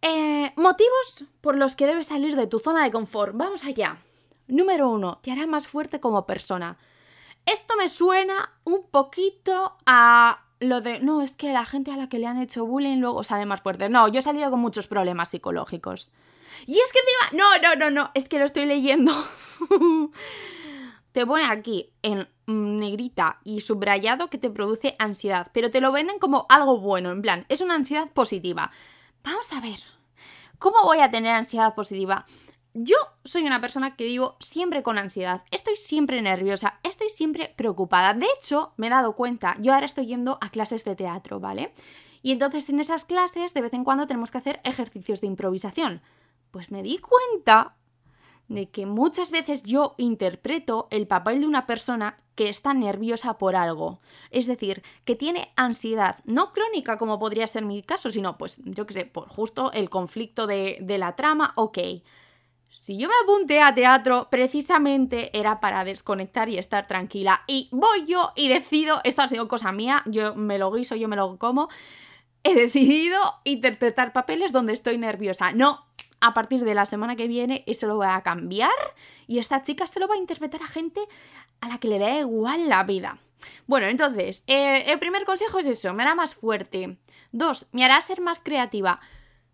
Eh, 0.00 0.52
motivos 0.56 1.24
por 1.40 1.56
los 1.56 1.74
que 1.74 1.86
debes 1.86 2.06
salir 2.06 2.36
de 2.36 2.46
tu 2.46 2.58
zona 2.58 2.84
de 2.84 2.90
confort. 2.90 3.32
Vamos 3.36 3.64
allá. 3.64 3.98
Número 4.46 4.88
uno, 4.88 5.18
te 5.22 5.30
hará 5.30 5.46
más 5.46 5.66
fuerte 5.66 6.00
como 6.00 6.24
persona. 6.24 6.78
Esto 7.44 7.76
me 7.76 7.88
suena 7.88 8.52
un 8.64 8.88
poquito 8.90 9.76
a 9.86 10.47
lo 10.60 10.80
de, 10.80 11.00
no, 11.00 11.22
es 11.22 11.32
que 11.32 11.52
la 11.52 11.64
gente 11.64 11.90
a 11.90 11.96
la 11.96 12.08
que 12.08 12.18
le 12.18 12.26
han 12.26 12.38
hecho 12.38 12.66
bullying 12.66 12.98
luego 12.98 13.22
sale 13.24 13.46
más 13.46 13.60
fuerte. 13.60 13.88
No, 13.88 14.08
yo 14.08 14.18
he 14.20 14.22
salido 14.22 14.50
con 14.50 14.60
muchos 14.60 14.86
problemas 14.86 15.30
psicológicos. 15.30 16.10
Y 16.66 16.78
es 16.78 16.92
que 16.92 17.00
diga, 17.00 17.42
no, 17.42 17.58
no, 17.62 17.76
no, 17.76 17.90
no, 17.90 18.10
es 18.14 18.28
que 18.28 18.38
lo 18.38 18.44
estoy 18.44 18.64
leyendo. 18.64 19.12
te 21.12 21.26
pone 21.26 21.44
aquí 21.44 21.92
en 22.02 22.28
negrita 22.46 23.40
y 23.44 23.60
subrayado 23.60 24.30
que 24.30 24.38
te 24.38 24.50
produce 24.50 24.96
ansiedad, 24.98 25.50
pero 25.52 25.70
te 25.70 25.80
lo 25.80 25.92
venden 25.92 26.18
como 26.18 26.46
algo 26.48 26.78
bueno, 26.78 27.10
en 27.10 27.22
plan, 27.22 27.46
es 27.48 27.60
una 27.60 27.74
ansiedad 27.74 28.10
positiva. 28.12 28.70
Vamos 29.22 29.52
a 29.52 29.60
ver, 29.60 29.80
¿cómo 30.58 30.82
voy 30.84 31.00
a 31.00 31.10
tener 31.10 31.34
ansiedad 31.34 31.74
positiva? 31.74 32.26
Yo 32.80 32.96
soy 33.24 33.44
una 33.44 33.60
persona 33.60 33.96
que 33.96 34.04
vivo 34.04 34.36
siempre 34.38 34.84
con 34.84 34.98
ansiedad, 34.98 35.42
estoy 35.50 35.74
siempre 35.74 36.22
nerviosa, 36.22 36.78
estoy 36.84 37.08
siempre 37.08 37.52
preocupada. 37.56 38.14
De 38.14 38.28
hecho, 38.38 38.72
me 38.76 38.86
he 38.86 38.90
dado 38.90 39.16
cuenta, 39.16 39.56
yo 39.58 39.74
ahora 39.74 39.86
estoy 39.86 40.06
yendo 40.06 40.38
a 40.40 40.50
clases 40.50 40.84
de 40.84 40.94
teatro, 40.94 41.40
¿vale? 41.40 41.72
Y 42.22 42.30
entonces 42.30 42.68
en 42.70 42.78
esas 42.78 43.04
clases 43.04 43.52
de 43.52 43.62
vez 43.62 43.74
en 43.74 43.82
cuando 43.82 44.06
tenemos 44.06 44.30
que 44.30 44.38
hacer 44.38 44.60
ejercicios 44.62 45.20
de 45.20 45.26
improvisación. 45.26 46.02
Pues 46.52 46.70
me 46.70 46.84
di 46.84 46.98
cuenta 46.98 47.74
de 48.46 48.70
que 48.70 48.86
muchas 48.86 49.32
veces 49.32 49.64
yo 49.64 49.96
interpreto 49.98 50.86
el 50.92 51.08
papel 51.08 51.40
de 51.40 51.48
una 51.48 51.66
persona 51.66 52.22
que 52.36 52.48
está 52.48 52.74
nerviosa 52.74 53.38
por 53.38 53.56
algo. 53.56 53.98
Es 54.30 54.46
decir, 54.46 54.84
que 55.04 55.16
tiene 55.16 55.52
ansiedad, 55.56 56.18
no 56.26 56.52
crónica 56.52 56.96
como 56.96 57.18
podría 57.18 57.48
ser 57.48 57.64
mi 57.64 57.82
caso, 57.82 58.08
sino 58.08 58.38
pues 58.38 58.58
yo 58.64 58.86
qué 58.86 58.94
sé, 58.94 59.04
por 59.04 59.28
justo 59.28 59.72
el 59.72 59.90
conflicto 59.90 60.46
de, 60.46 60.78
la 60.86 61.16
trama, 61.16 61.52
ok. 61.56 61.78
Si 62.70 62.96
yo 62.98 63.08
me 63.08 63.14
apunté 63.22 63.60
a 63.60 63.74
teatro, 63.74 64.28
precisamente 64.30 65.36
era 65.38 65.60
para 65.60 65.84
desconectar 65.84 66.48
y 66.48 66.58
estar 66.58 66.86
tranquila. 66.86 67.42
Y 67.46 67.68
voy 67.72 68.06
yo 68.06 68.32
y 68.36 68.48
decido, 68.48 69.00
esto 69.04 69.22
ha 69.22 69.28
sido 69.28 69.48
cosa 69.48 69.72
mía, 69.72 70.02
yo 70.06 70.34
me 70.34 70.58
lo 70.58 70.72
guiso, 70.72 70.96
yo 70.96 71.08
me 71.08 71.16
lo 71.16 71.38
como. 71.38 71.68
He 72.44 72.54
decidido 72.54 73.18
interpretar 73.44 74.12
papeles 74.12 74.52
donde 74.52 74.72
estoy 74.72 74.96
nerviosa. 74.96 75.52
No, 75.52 75.86
a 76.20 76.34
partir 76.34 76.64
de 76.64 76.74
la 76.74 76.86
semana 76.86 77.16
que 77.16 77.28
viene 77.28 77.64
eso 77.66 77.86
lo 77.86 77.96
voy 77.96 78.06
a 78.08 78.22
cambiar 78.22 78.70
y 79.26 79.38
esta 79.38 79.62
chica 79.62 79.86
se 79.86 80.00
lo 80.00 80.08
va 80.08 80.14
a 80.14 80.18
interpretar 80.18 80.62
a 80.62 80.68
gente 80.68 81.00
a 81.60 81.68
la 81.68 81.78
que 81.78 81.88
le 81.88 81.98
da 81.98 82.18
igual 82.18 82.68
la 82.68 82.84
vida. 82.84 83.18
Bueno, 83.66 83.86
entonces, 83.86 84.42
eh, 84.46 84.84
el 84.90 84.98
primer 84.98 85.24
consejo 85.24 85.58
es 85.58 85.66
eso, 85.66 85.94
me 85.94 86.02
hará 86.02 86.14
más 86.14 86.34
fuerte. 86.34 86.98
Dos, 87.32 87.66
me 87.72 87.84
hará 87.84 88.00
ser 88.00 88.20
más 88.20 88.40
creativa. 88.40 89.00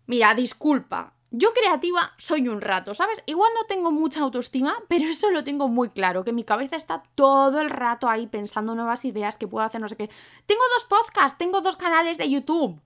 Mira, 0.07 0.33
disculpa, 0.33 1.14
yo 1.31 1.53
creativa 1.53 2.13
soy 2.17 2.47
un 2.47 2.61
rato, 2.61 2.93
¿sabes? 2.93 3.23
Igual 3.25 3.51
no 3.55 3.65
tengo 3.65 3.91
mucha 3.91 4.21
autoestima, 4.21 4.75
pero 4.87 5.05
eso 5.05 5.31
lo 5.31 5.43
tengo 5.43 5.67
muy 5.67 5.89
claro, 5.89 6.23
que 6.23 6.31
mi 6.31 6.43
cabeza 6.43 6.75
está 6.75 7.03
todo 7.15 7.59
el 7.59 7.69
rato 7.69 8.07
ahí 8.07 8.27
pensando 8.27 8.75
nuevas 8.75 9.05
ideas 9.05 9.37
que 9.37 9.47
puedo 9.47 9.65
hacer, 9.65 9.81
no 9.81 9.87
sé 9.87 9.97
qué. 9.97 10.09
Tengo 10.45 10.61
dos 10.73 10.85
podcasts, 10.85 11.37
tengo 11.37 11.61
dos 11.61 11.75
canales 11.75 12.17
de 12.17 12.29
YouTube. 12.29 12.79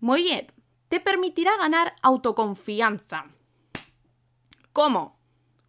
Muy 0.00 0.22
bien, 0.22 0.52
te 0.88 1.00
permitirá 1.00 1.56
ganar 1.56 1.94
autoconfianza. 2.02 3.26
¿Cómo? 4.72 5.18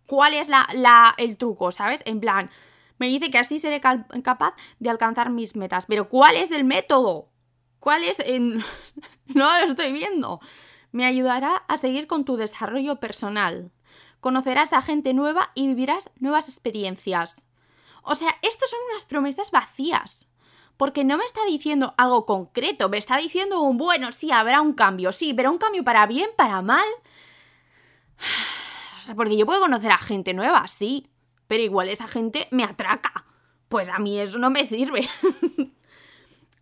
¿Cuál 0.06 0.36
es 0.36 0.48
la, 0.48 1.14
el 1.18 1.38
truco, 1.38 1.72
sabes? 1.72 2.04
En 2.06 2.20
plan, 2.20 2.50
me 2.98 3.08
dice 3.08 3.30
que 3.30 3.40
así 3.40 3.60
seré 3.60 3.82
capaz 3.82 4.56
de 4.80 4.90
alcanzar 4.90 5.30
mis 5.32 5.56
metas, 5.56 5.86
pero 5.86 6.10
¿cuál 6.10 6.36
es 6.36 6.52
el 6.52 6.64
método? 6.64 7.30
¿Cuál 7.80 8.04
es? 8.04 8.20
En... 8.20 8.64
no 9.28 9.60
lo 9.60 9.66
estoy 9.66 9.92
viendo 9.92 10.40
me 10.92 11.06
ayudará 11.06 11.58
a 11.68 11.78
seguir 11.78 12.08
con 12.08 12.26
tu 12.26 12.36
desarrollo 12.36 13.00
personal. 13.00 13.72
Conocerás 14.20 14.74
a 14.74 14.82
gente 14.82 15.14
nueva 15.14 15.52
y 15.56 15.68
vivirás 15.68 16.10
nuevas 16.20 16.50
experiencias. 16.50 17.46
O 18.04 18.16
sea, 18.16 18.36
estas 18.42 18.70
son 18.70 18.80
unas 18.90 19.06
promesas 19.06 19.52
vacías. 19.52 20.28
Porque 20.78 21.04
no 21.04 21.18
me 21.18 21.26
está 21.26 21.44
diciendo 21.46 21.94
algo 21.98 22.26
concreto, 22.26 22.88
me 22.88 22.98
está 22.98 23.18
diciendo 23.18 23.60
un 23.60 23.78
bueno, 23.78 24.12
sí, 24.14 24.32
habrá 24.32 24.62
un 24.62 24.74
cambio, 24.74 25.12
sí, 25.12 25.34
pero 25.34 25.52
un 25.52 25.58
cambio 25.58 25.84
para 25.84 26.06
bien, 26.08 26.30
para 26.38 26.62
mal. 26.62 26.88
O 28.96 29.12
sea, 29.12 29.16
porque 29.16 29.38
yo 29.38 29.48
puedo 29.48 29.62
conocer 29.62 29.92
a 29.92 29.98
gente 29.98 30.36
nueva, 30.36 30.68
sí, 30.68 31.10
pero 31.48 31.64
igual 31.64 31.90
esa 31.90 32.08
gente 32.08 32.48
me 32.52 32.64
atraca. 32.64 33.26
Pues 33.68 33.90
a 33.90 33.98
mí 33.98 34.20
eso 34.20 34.38
no 34.38 34.52
me 34.52 34.66
sirve. 34.66 35.08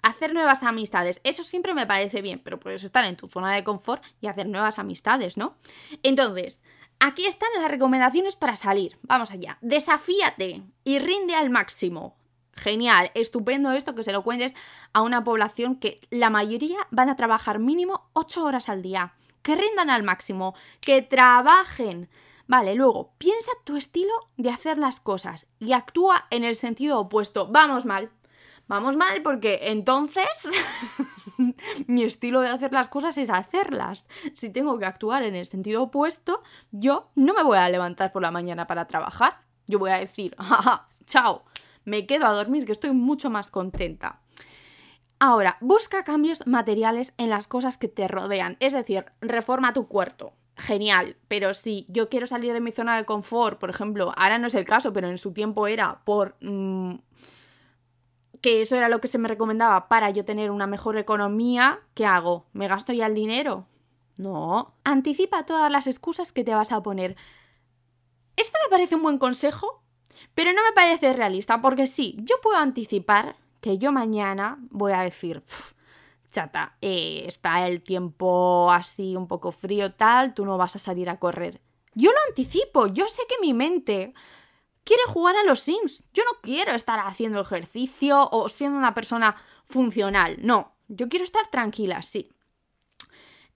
hacer 0.07 0.33
nuevas 0.33 0.63
amistades, 0.63 1.21
eso 1.23 1.43
siempre 1.43 1.73
me 1.73 1.85
parece 1.85 2.21
bien, 2.21 2.39
pero 2.43 2.59
puedes 2.59 2.83
estar 2.83 3.05
en 3.05 3.15
tu 3.15 3.27
zona 3.27 3.53
de 3.53 3.63
confort 3.63 4.03
y 4.21 4.27
hacer 4.27 4.47
nuevas 4.47 4.79
amistades, 4.79 5.37
¿no? 5.37 5.55
Entonces, 6.03 6.59
aquí 6.99 7.25
están 7.25 7.49
las 7.59 7.69
recomendaciones 7.69 8.35
para 8.35 8.55
salir. 8.55 8.97
Vamos 9.03 9.31
allá. 9.31 9.57
Desafíate 9.61 10.63
y 10.83 10.99
rinde 10.99 11.35
al 11.35 11.49
máximo. 11.49 12.17
Genial, 12.53 13.11
estupendo 13.13 13.71
esto 13.71 13.93
que 13.93 14.03
se 14.03 14.11
lo 14.11 14.23
cuentes 14.23 14.55
a 14.91 15.01
una 15.01 15.23
población 15.23 15.75
que 15.75 16.01
la 16.09 16.31
mayoría 16.31 16.87
van 16.89 17.09
a 17.09 17.15
trabajar 17.15 17.59
mínimo 17.59 18.09
8 18.13 18.43
horas 18.43 18.67
al 18.67 18.81
día. 18.81 19.13
Que 19.43 19.55
rindan 19.55 19.89
al 19.89 20.03
máximo, 20.03 20.55
que 20.81 21.03
trabajen. 21.03 22.09
Vale, 22.47 22.75
luego, 22.75 23.13
piensa 23.17 23.51
tu 23.65 23.75
estilo 23.75 24.13
de 24.37 24.49
hacer 24.49 24.77
las 24.77 24.99
cosas 24.99 25.47
y 25.59 25.73
actúa 25.73 26.25
en 26.31 26.43
el 26.43 26.55
sentido 26.55 26.99
opuesto. 26.99 27.47
Vamos 27.47 27.85
mal, 27.85 28.09
vamos 28.67 28.95
mal 28.95 29.21
porque 29.21 29.59
entonces 29.63 30.27
mi 31.87 32.03
estilo 32.03 32.41
de 32.41 32.49
hacer 32.49 32.73
las 32.73 32.89
cosas 32.89 33.17
es 33.17 33.29
hacerlas. 33.29 34.07
Si 34.33 34.49
tengo 34.49 34.77
que 34.79 34.85
actuar 34.85 35.23
en 35.23 35.35
el 35.35 35.45
sentido 35.45 35.83
opuesto, 35.83 36.41
yo 36.71 37.09
no 37.15 37.33
me 37.33 37.43
voy 37.43 37.57
a 37.57 37.69
levantar 37.69 38.11
por 38.11 38.21
la 38.21 38.31
mañana 38.31 38.67
para 38.67 38.87
trabajar. 38.87 39.41
Yo 39.67 39.79
voy 39.79 39.91
a 39.91 39.99
decir, 39.99 40.35
jaja, 40.37 40.87
chao, 41.05 41.43
me 41.83 42.05
quedo 42.05 42.25
a 42.25 42.33
dormir 42.33 42.65
que 42.65 42.71
estoy 42.71 42.91
mucho 42.91 43.29
más 43.29 43.51
contenta. 43.51 44.21
Ahora, 45.19 45.57
busca 45.61 46.03
cambios 46.03 46.45
materiales 46.45 47.13
en 47.17 47.29
las 47.29 47.47
cosas 47.47 47.77
que 47.77 47.87
te 47.87 48.07
rodean, 48.07 48.55
es 48.59 48.73
decir, 48.73 49.05
reforma 49.19 49.73
tu 49.73 49.87
cuarto. 49.87 50.33
Genial, 50.55 51.17
pero 51.27 51.53
si 51.53 51.85
yo 51.87 52.09
quiero 52.09 52.25
salir 52.25 52.51
de 52.53 52.59
mi 52.59 52.71
zona 52.71 52.97
de 52.97 53.05
confort, 53.05 53.59
por 53.59 53.69
ejemplo, 53.69 54.11
ahora 54.15 54.39
no 54.39 54.47
es 54.47 54.55
el 54.55 54.65
caso, 54.65 54.91
pero 54.91 55.07
en 55.07 55.19
su 55.19 55.31
tiempo 55.31 55.67
era 55.67 56.01
por 56.03 56.35
mm, 56.41 56.95
que 58.47 58.61
eso 58.61 58.77
era 58.77 58.87
lo 58.87 59.01
que 59.01 59.09
se 59.09 59.17
me 59.17 59.27
recomendaba 59.27 59.89
para 59.89 60.09
yo 60.09 60.23
tener 60.23 60.51
una 60.51 60.67
mejor 60.67 60.97
economía, 60.97 61.81
¿qué 61.95 62.05
hago? 62.05 62.45
¿Me 62.53 62.69
gasto 62.69 62.93
ya 62.93 63.05
el 63.07 63.13
dinero? 63.13 63.67
No. 64.15 64.73
Anticipa 64.85 65.45
todas 65.45 65.69
las 65.69 65.85
excusas 65.85 66.31
que 66.31 66.45
te 66.45 66.55
vas 66.55 66.71
a 66.71 66.81
poner. 66.81 67.17
Esto 68.37 68.57
me 68.63 68.69
parece 68.69 68.95
un 68.95 69.03
buen 69.03 69.17
consejo, 69.17 69.83
pero 70.33 70.53
no 70.53 70.63
me 70.63 70.71
parece 70.71 71.11
realista, 71.11 71.61
porque 71.61 71.87
sí, 71.87 72.15
yo 72.19 72.37
puedo 72.41 72.55
anticipar 72.55 73.35
que 73.59 73.79
yo 73.79 73.91
mañana 73.91 74.59
voy 74.69 74.93
a 74.93 75.01
decir, 75.01 75.43
chata, 76.31 76.77
eh, 76.79 77.25
está 77.27 77.67
el 77.67 77.81
tiempo 77.81 78.71
así 78.71 79.17
un 79.17 79.27
poco 79.27 79.51
frío 79.51 79.91
tal, 79.91 80.33
tú 80.33 80.45
no 80.45 80.57
vas 80.57 80.77
a 80.77 80.79
salir 80.79 81.09
a 81.09 81.19
correr. 81.19 81.59
Yo 81.95 82.11
lo 82.11 82.17
anticipo, 82.29 82.87
yo 82.87 83.09
sé 83.09 83.23
que 83.27 83.41
mi 83.41 83.53
mente 83.53 84.13
quiere 84.87 85.03
jugar 85.07 85.35
a 85.35 85.43
los 85.43 85.59
Sims. 85.59 86.03
Yo 86.13 86.23
no 86.23 86.39
quiero 86.41 86.71
estar 86.71 86.99
haciendo 87.01 87.41
ejercicio 87.41 88.29
o 88.31 88.47
siendo 88.47 88.77
una 88.77 88.93
persona 88.93 89.35
funcional. 89.65 90.37
No, 90.41 90.75
yo 90.87 91.09
quiero 91.09 91.25
estar 91.25 91.45
tranquila, 91.47 92.01
sí. 92.01 92.31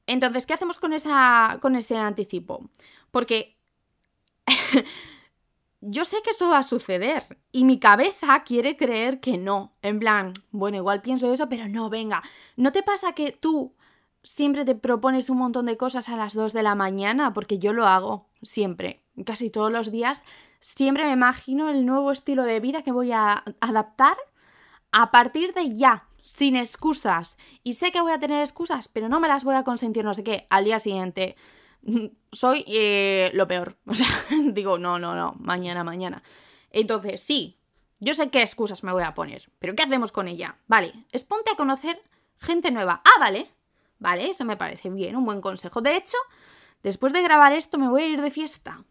Entonces, 0.06 0.46
¿qué 0.46 0.54
hacemos 0.54 0.78
con, 0.78 0.92
esa, 0.92 1.58
con 1.62 1.76
ese 1.76 1.96
anticipo? 1.96 2.70
Porque 3.12 3.58
yo 5.82 6.04
sé 6.04 6.18
que 6.22 6.32
eso 6.32 6.50
va 6.50 6.58
a 6.58 6.64
suceder 6.64 7.40
y 7.54 7.64
mi 7.64 7.80
cabeza 7.80 8.44
quiere 8.44 8.76
creer 8.76 9.22
que 9.22 9.38
no. 9.38 9.78
En 9.82 10.00
plan, 10.00 10.34
bueno, 10.52 10.78
igual 10.78 11.02
pienso 11.02 11.32
eso, 11.32 11.48
pero 11.48 11.70
no, 11.70 11.90
venga. 11.90 12.22
¿No 12.58 12.74
te 12.74 12.84
pasa 12.84 13.14
que 13.14 13.32
tú 13.32 13.74
siempre 14.24 14.66
te 14.66 14.76
propones 14.76 15.30
un 15.30 15.38
montón 15.38 15.66
de 15.66 15.78
cosas 15.78 16.10
a 16.10 16.16
las 16.16 16.34
2 16.34 16.54
de 16.54 16.64
la 16.64 16.76
mañana? 16.76 17.34
Porque 17.34 17.58
yo 17.60 17.74
lo 17.74 17.88
hago 17.88 18.28
siempre, 18.42 19.02
casi 19.26 19.50
todos 19.50 19.72
los 19.72 19.92
días. 19.92 20.24
Siempre 20.60 21.06
me 21.06 21.12
imagino 21.12 21.70
el 21.70 21.86
nuevo 21.86 22.12
estilo 22.12 22.44
de 22.44 22.60
vida 22.60 22.84
que 22.84 22.92
voy 22.92 23.12
a 23.12 23.44
adaptar 23.60 24.18
a 24.92 25.12
partir 25.12 25.54
de 25.54 25.74
ya, 25.74 26.08
sin 26.22 26.56
excusas. 26.56 27.38
Y 27.64 27.74
sé 27.74 27.92
que 27.92 28.02
voy 28.02 28.12
a 28.12 28.20
tener 28.20 28.42
excusas, 28.42 28.88
pero 28.88 29.10
no 29.10 29.20
me 29.20 29.28
las 29.28 29.44
voy 29.44 29.56
a 29.56 29.64
consentir, 29.64 30.04
no 30.04 30.14
sé 30.14 30.24
qué, 30.24 30.48
al 30.50 30.66
día 30.66 30.80
siguiente 30.80 31.36
soy 32.32 32.64
eh, 32.68 33.32
lo 33.34 33.48
peor. 33.48 33.78
O 33.86 33.94
sea, 33.94 34.08
digo, 34.30 34.78
no, 34.78 35.00
no, 35.00 35.16
no, 35.16 35.36
mañana, 35.40 35.84
mañana. 35.84 36.24
Entonces, 36.72 37.22
sí, 37.22 37.58
yo 38.00 38.14
sé 38.14 38.30
qué 38.30 38.42
excusas 38.42 38.84
me 38.84 38.92
voy 38.92 39.04
a 39.04 39.14
poner, 39.14 39.50
pero 39.60 39.76
¿qué 39.76 39.84
hacemos 39.84 40.12
con 40.12 40.28
ella? 40.28 40.58
Vale, 40.68 40.94
es 41.12 41.24
ponte 41.24 41.52
a 41.52 41.56
conocer 41.56 42.02
gente 42.38 42.72
nueva. 42.72 43.02
Ah, 43.06 43.20
vale, 43.20 43.50
vale, 44.02 44.28
eso 44.30 44.44
me 44.44 44.58
parece 44.58 44.90
bien, 44.90 45.16
un 45.16 45.24
buen 45.24 45.40
consejo. 45.40 45.80
De 45.80 45.96
hecho, 45.96 46.18
después 46.84 47.14
de 47.14 47.22
grabar 47.22 47.54
esto 47.54 47.78
me 47.78 47.88
voy 47.88 48.02
a 48.02 48.08
ir 48.08 48.22
de 48.22 48.32
fiesta. 48.32 48.84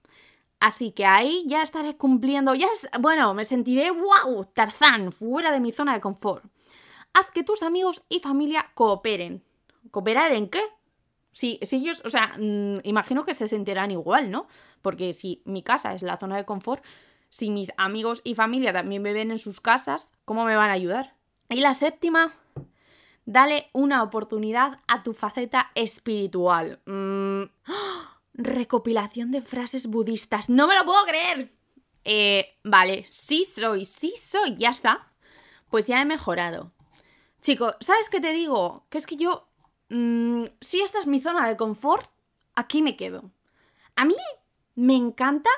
Así 0.61 0.93
que 0.93 1.05
ahí 1.05 1.45
ya 1.47 1.63
estaré 1.63 1.97
cumpliendo, 1.97 2.55
ya 2.55 2.69
es, 2.73 2.89
bueno, 3.01 3.35
me 3.35 3.45
sentiré, 3.45 3.91
wow, 3.91 4.45
Tarzán, 4.55 5.11
fuera 5.11 5.51
de 5.51 5.61
mi 5.61 5.73
zona 5.73 5.95
de 5.95 6.01
confort. 6.01 6.45
Haz 7.13 7.31
que 7.33 7.43
tus 7.43 7.63
amigos 7.63 8.05
y 8.09 8.21
familia 8.21 8.71
cooperen. 8.75 9.43
¿Cooperar 9.91 10.33
en 10.33 10.49
qué? 10.49 10.63
Si, 11.33 11.59
ellos, 11.73 12.03
o 12.05 12.11
sea, 12.11 12.37
mm, 12.39 12.81
imagino 12.85 13.25
que 13.25 13.35
se 13.35 13.49
sentirán 13.49 13.91
igual, 13.91 14.31
¿no? 14.31 14.47
Porque 14.81 15.13
si 15.13 15.43
mi 15.45 15.63
casa 15.63 15.95
es 15.95 16.03
la 16.03 16.19
zona 16.19 16.37
de 16.37 16.45
confort, 16.45 16.85
si 17.31 17.51
mis 17.51 17.73
amigos 17.77 18.21
y 18.23 18.35
familia 18.35 18.73
también 18.73 19.03
viven 19.03 19.31
en 19.31 19.39
sus 19.39 19.61
casas, 19.61 20.13
¿cómo 20.25 20.45
me 20.45 20.57
van 20.57 20.71
a 20.71 20.75
ayudar? 20.75 21.15
Y 21.49 21.61
la 21.61 21.75
séptima, 21.75 22.35
dale 23.33 23.71
una 23.73 24.03
oportunidad 24.03 24.81
a 24.87 25.03
tu 25.03 25.13
faceta 25.13 25.71
espiritual. 25.75 26.81
Mm, 26.87 27.43
recopilación 28.35 29.31
de 29.31 29.43
frases 29.43 29.87
budistas. 29.87 30.51
¡No 30.51 30.67
me 30.67 30.77
lo 30.77 30.85
puedo 30.85 31.05
creer! 31.05 31.53
Eh, 32.05 32.59
vale, 32.65 33.07
sí 33.11 33.45
soy, 33.45 33.85
sí 33.85 34.15
soy, 34.21 34.57
ya 34.57 34.71
está. 34.71 35.13
Pues 35.69 35.87
ya 35.87 36.01
he 36.01 36.05
mejorado. 36.05 36.73
Chico, 37.43 37.75
¿sabes 37.81 38.09
qué 38.09 38.21
te 38.21 38.33
digo? 38.33 38.87
Que 38.91 38.99
es 38.99 39.07
que 39.07 39.17
yo 39.17 39.51
Mm, 39.91 40.45
si 40.61 40.81
esta 40.81 41.01
es 41.01 41.07
mi 41.07 41.21
zona 41.21 41.49
de 41.49 41.57
confort, 41.57 42.09
aquí 42.55 42.81
me 42.81 42.97
quedo. 42.97 43.33
A 43.97 44.05
mí 44.05 44.15
me 44.77 44.97
encanta 44.97 45.51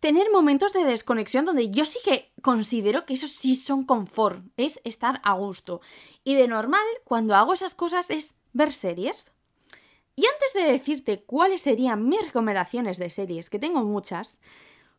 tener 0.00 0.30
momentos 0.30 0.72
de 0.72 0.84
desconexión 0.84 1.44
donde 1.44 1.70
yo 1.70 1.84
sí 1.84 1.98
que 2.04 2.32
considero 2.42 3.04
que 3.04 3.14
eso 3.14 3.28
sí 3.28 3.54
son 3.54 3.84
confort, 3.84 4.44
es 4.56 4.80
estar 4.84 5.20
a 5.24 5.34
gusto. 5.34 5.80
Y 6.24 6.34
de 6.34 6.48
normal, 6.48 6.84
cuando 7.04 7.34
hago 7.34 7.52
esas 7.52 7.74
cosas 7.74 8.10
es 8.10 8.34
ver 8.52 8.72
series. 8.72 9.30
Y 10.14 10.26
antes 10.26 10.52
de 10.54 10.72
decirte 10.72 11.22
cuáles 11.24 11.60
serían 11.60 12.08
mis 12.08 12.24
recomendaciones 12.24 12.98
de 12.98 13.10
series, 13.10 13.50
que 13.50 13.58
tengo 13.58 13.82
muchas, 13.84 14.40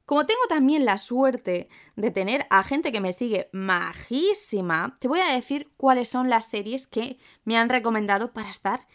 como 0.06 0.26
tengo 0.26 0.42
también 0.48 0.86
la 0.86 0.98
suerte 0.98 1.70
de 1.96 2.12
tener 2.12 2.48
a 2.50 2.64
gente 2.64 2.92
que 2.92 3.02
me 3.02 3.14
sigue 3.14 3.50
majísima, 3.52 4.98
te 5.00 5.08
voy 5.08 5.20
a 5.20 5.34
decir 5.34 5.72
cuáles 5.78 6.10
son 6.10 6.30
las 6.30 6.50
series 6.50 6.88
que 6.88 7.20
me 7.44 7.58
han 7.58 7.70
recomendado 7.70 8.32
para 8.32 8.50
estar, 8.50 8.88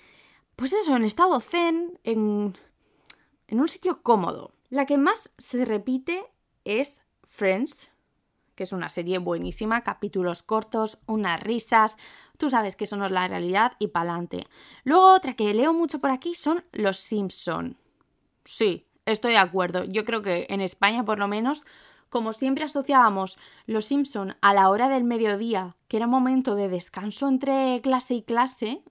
pues 0.56 0.72
eso, 0.72 0.96
en 0.96 1.04
estado 1.04 1.38
zen, 1.40 2.00
en, 2.04 2.54
en 3.46 3.60
un 3.60 3.68
sitio 3.68 4.02
cómodo. 4.02 4.54
La 4.74 4.86
que 4.86 4.98
más 4.98 5.32
se 5.38 5.64
repite 5.64 6.26
es 6.64 7.04
Friends, 7.22 7.92
que 8.56 8.64
es 8.64 8.72
una 8.72 8.88
serie 8.88 9.18
buenísima, 9.18 9.84
capítulos 9.84 10.42
cortos, 10.42 10.98
unas 11.06 11.40
risas, 11.40 11.96
tú 12.38 12.50
sabes 12.50 12.74
que 12.74 12.82
eso 12.82 12.96
no 12.96 13.06
es 13.06 13.12
la 13.12 13.28
realidad 13.28 13.74
y 13.78 13.86
pa'lante. 13.86 14.48
Luego 14.82 15.14
otra 15.14 15.34
que 15.34 15.54
leo 15.54 15.72
mucho 15.72 16.00
por 16.00 16.10
aquí 16.10 16.34
son 16.34 16.64
Los 16.72 16.96
Simpson. 16.96 17.76
Sí, 18.44 18.84
estoy 19.06 19.34
de 19.34 19.38
acuerdo. 19.38 19.84
Yo 19.84 20.04
creo 20.04 20.22
que 20.22 20.48
en 20.50 20.60
España, 20.60 21.04
por 21.04 21.20
lo 21.20 21.28
menos, 21.28 21.64
como 22.08 22.32
siempre 22.32 22.64
asociábamos 22.64 23.38
Los 23.66 23.84
Simpson 23.84 24.36
a 24.40 24.54
la 24.54 24.70
hora 24.70 24.88
del 24.88 25.04
mediodía, 25.04 25.76
que 25.86 25.98
era 25.98 26.08
momento 26.08 26.56
de 26.56 26.68
descanso 26.68 27.28
entre 27.28 27.80
clase 27.80 28.14
y 28.14 28.22
clase, 28.22 28.82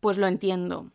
pues 0.00 0.16
lo 0.16 0.26
entiendo. 0.28 0.92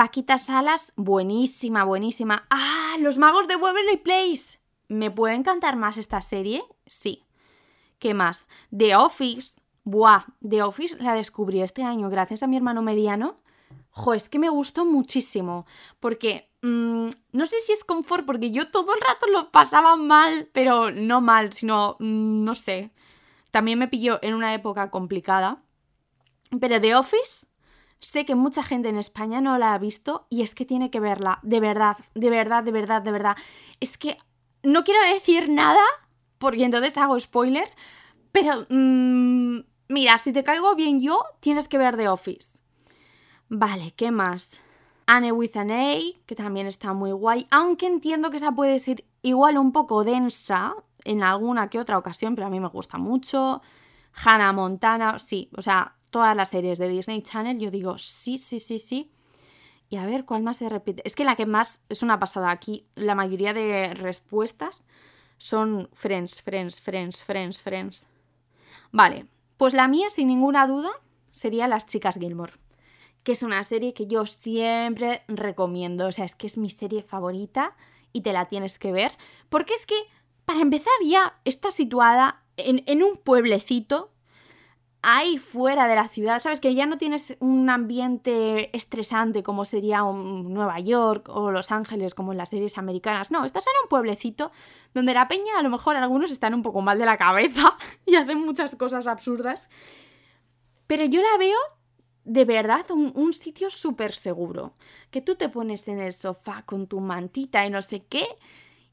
Paquita 0.00 0.38
Salas, 0.38 0.94
buenísima, 0.96 1.84
buenísima. 1.84 2.46
¡Ah! 2.48 2.96
Los 3.00 3.18
magos 3.18 3.46
de 3.48 3.56
Waverly 3.56 3.98
Place. 3.98 4.58
¿Me 4.88 5.10
puede 5.10 5.34
encantar 5.34 5.76
más 5.76 5.98
esta 5.98 6.22
serie? 6.22 6.64
Sí. 6.86 7.26
¿Qué 7.98 8.14
más? 8.14 8.46
The 8.74 8.96
Office. 8.96 9.60
Buah, 9.84 10.24
The 10.40 10.62
Office 10.62 10.96
la 11.02 11.12
descubrí 11.12 11.60
este 11.60 11.82
año 11.82 12.08
gracias 12.08 12.42
a 12.42 12.46
mi 12.46 12.56
hermano 12.56 12.80
mediano. 12.80 13.42
Jo, 13.90 14.14
es 14.14 14.30
que 14.30 14.38
me 14.38 14.48
gustó 14.48 14.86
muchísimo. 14.86 15.66
Porque 16.00 16.48
Mm, 16.62 17.08
no 17.32 17.46
sé 17.46 17.60
si 17.60 17.72
es 17.72 17.84
confort, 17.84 18.24
porque 18.24 18.50
yo 18.50 18.70
todo 18.70 18.94
el 18.94 19.00
rato 19.02 19.26
lo 19.26 19.50
pasaba 19.50 19.96
mal, 19.96 20.48
pero 20.54 20.90
no 20.90 21.20
mal, 21.20 21.52
sino, 21.52 21.96
mm, 21.98 22.44
no 22.44 22.54
sé. 22.54 22.90
También 23.50 23.78
me 23.78 23.88
pilló 23.88 24.18
en 24.22 24.34
una 24.34 24.54
época 24.54 24.90
complicada. 24.90 25.62
Pero 26.58 26.80
The 26.80 26.96
Office, 26.96 27.46
sé 28.00 28.24
que 28.24 28.34
mucha 28.34 28.62
gente 28.62 28.88
en 28.88 28.96
España 28.96 29.40
no 29.40 29.56
la 29.58 29.74
ha 29.74 29.78
visto 29.78 30.26
y 30.30 30.42
es 30.42 30.54
que 30.54 30.64
tiene 30.64 30.90
que 30.90 31.00
verla. 31.00 31.38
De 31.42 31.60
verdad, 31.60 31.96
de 32.14 32.30
verdad, 32.30 32.64
de 32.64 32.72
verdad, 32.72 33.02
de 33.02 33.12
verdad. 33.12 33.36
Es 33.78 33.98
que 33.98 34.18
no 34.62 34.84
quiero 34.84 35.00
decir 35.12 35.48
nada, 35.48 35.82
porque 36.38 36.64
entonces 36.64 36.96
hago 36.98 37.18
spoiler, 37.18 37.68
pero 38.32 38.66
mm, 38.68 39.60
mira, 39.88 40.18
si 40.18 40.32
te 40.32 40.44
caigo 40.44 40.74
bien 40.74 41.00
yo, 41.00 41.22
tienes 41.40 41.68
que 41.68 41.78
ver 41.78 41.96
The 41.96 42.08
Office. 42.08 42.50
Vale, 43.48 43.92
¿qué 43.96 44.10
más? 44.10 44.60
Anne 45.06 45.32
with 45.32 45.56
an 45.56 45.70
A, 45.70 45.98
que 46.26 46.36
también 46.36 46.66
está 46.66 46.92
muy 46.92 47.12
guay, 47.12 47.46
aunque 47.50 47.86
entiendo 47.86 48.30
que 48.30 48.36
esa 48.36 48.52
puede 48.52 48.78
ser 48.78 49.04
igual 49.22 49.58
un 49.58 49.72
poco 49.72 50.04
densa 50.04 50.74
en 51.04 51.22
alguna 51.22 51.68
que 51.68 51.80
otra 51.80 51.98
ocasión, 51.98 52.34
pero 52.34 52.46
a 52.46 52.50
mí 52.50 52.60
me 52.60 52.68
gusta 52.68 52.96
mucho. 52.96 53.60
Hannah 54.12 54.52
Montana, 54.52 55.18
sí, 55.18 55.50
o 55.56 55.62
sea, 55.62 55.96
todas 56.10 56.36
las 56.36 56.50
series 56.50 56.78
de 56.78 56.88
Disney 56.88 57.22
Channel, 57.22 57.58
yo 57.58 57.70
digo 57.70 57.98
sí, 57.98 58.38
sí, 58.38 58.60
sí, 58.60 58.78
sí. 58.78 59.10
Y 59.88 59.96
a 59.96 60.06
ver, 60.06 60.24
¿cuál 60.24 60.42
más 60.42 60.58
se 60.58 60.68
repite? 60.68 61.02
Es 61.04 61.16
que 61.16 61.24
la 61.24 61.34
que 61.36 61.46
más 61.46 61.82
es 61.88 62.02
una 62.02 62.18
pasada 62.18 62.50
aquí, 62.50 62.86
la 62.94 63.14
mayoría 63.14 63.52
de 63.52 63.94
respuestas 63.94 64.84
son 65.38 65.88
Friends, 65.92 66.42
Friends, 66.42 66.80
Friends, 66.80 67.22
Friends, 67.22 67.60
Friends. 67.60 68.06
Vale, 68.92 69.26
pues 69.56 69.74
la 69.74 69.88
mía, 69.88 70.08
sin 70.10 70.28
ninguna 70.28 70.66
duda, 70.66 70.90
sería 71.32 71.66
Las 71.66 71.86
Chicas 71.86 72.18
Gilmore 72.18 72.52
que 73.22 73.32
es 73.32 73.42
una 73.42 73.62
serie 73.64 73.94
que 73.94 74.06
yo 74.06 74.26
siempre 74.26 75.22
recomiendo. 75.28 76.06
O 76.06 76.12
sea, 76.12 76.24
es 76.24 76.34
que 76.34 76.46
es 76.46 76.56
mi 76.56 76.70
serie 76.70 77.02
favorita 77.02 77.76
y 78.12 78.22
te 78.22 78.32
la 78.32 78.46
tienes 78.48 78.78
que 78.78 78.92
ver. 78.92 79.12
Porque 79.48 79.74
es 79.74 79.86
que, 79.86 79.96
para 80.44 80.60
empezar, 80.60 80.92
ya 81.04 81.38
está 81.44 81.70
situada 81.70 82.42
en, 82.56 83.02
un 83.02 83.16
pueblecito 83.16 84.10
ahí 85.02 85.38
fuera 85.38 85.88
de 85.88 85.94
la 85.94 86.08
ciudad, 86.08 86.38
sabes 86.38 86.60
que 86.60 86.74
ya 86.74 86.86
no 86.86 86.98
tienes 86.98 87.36
un 87.40 87.70
ambiente 87.70 88.74
estresante 88.76 89.42
como 89.42 89.64
sería 89.64 90.02
Nueva 90.02 90.78
York 90.80 91.28
o 91.28 91.50
Los 91.50 91.72
Ángeles 91.72 92.14
como 92.14 92.32
en 92.32 92.38
las 92.38 92.50
series 92.50 92.76
americanas, 92.76 93.30
no, 93.30 93.44
estás 93.44 93.66
en 93.66 93.72
un 93.82 93.88
pueblecito 93.88 94.52
donde 94.92 95.14
la 95.14 95.28
peña 95.28 95.58
a 95.58 95.62
lo 95.62 95.70
mejor 95.70 95.96
algunos 95.96 96.30
están 96.30 96.54
un 96.54 96.62
poco 96.62 96.82
mal 96.82 96.98
de 96.98 97.06
la 97.06 97.16
cabeza 97.16 97.76
y 98.06 98.16
hacen 98.16 98.40
muchas 98.40 98.76
cosas 98.76 99.06
absurdas, 99.06 99.70
pero 100.86 101.04
yo 101.04 101.22
la 101.22 101.38
veo 101.38 101.58
de 102.24 102.44
verdad 102.44 102.90
un, 102.90 103.12
un 103.14 103.32
sitio 103.32 103.70
súper 103.70 104.12
seguro, 104.12 104.74
que 105.10 105.22
tú 105.22 105.36
te 105.36 105.48
pones 105.48 105.88
en 105.88 106.00
el 106.00 106.12
sofá 106.12 106.62
con 106.66 106.86
tu 106.86 107.00
mantita 107.00 107.64
y 107.64 107.70
no 107.70 107.80
sé 107.80 108.04
qué 108.08 108.26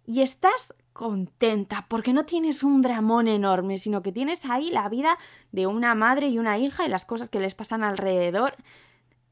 y 0.08 0.22
estás 0.22 0.74
contenta 0.94 1.86
porque 1.90 2.14
no 2.14 2.26
tienes 2.26 2.64
un 2.64 2.82
dramón 2.82 3.28
enorme, 3.28 3.78
sino 3.78 4.02
que 4.02 4.12
tienes 4.12 4.46
ahí 4.46 4.72
la 4.72 4.90
vida 4.90 5.18
de 5.52 5.68
una 5.68 5.94
madre 5.94 6.30
y 6.30 6.40
una 6.40 6.58
hija 6.58 6.86
y 6.86 6.90
las 6.90 7.06
cosas 7.06 7.30
que 7.30 7.40
les 7.40 7.54
pasan 7.54 7.84
alrededor. 7.84 8.56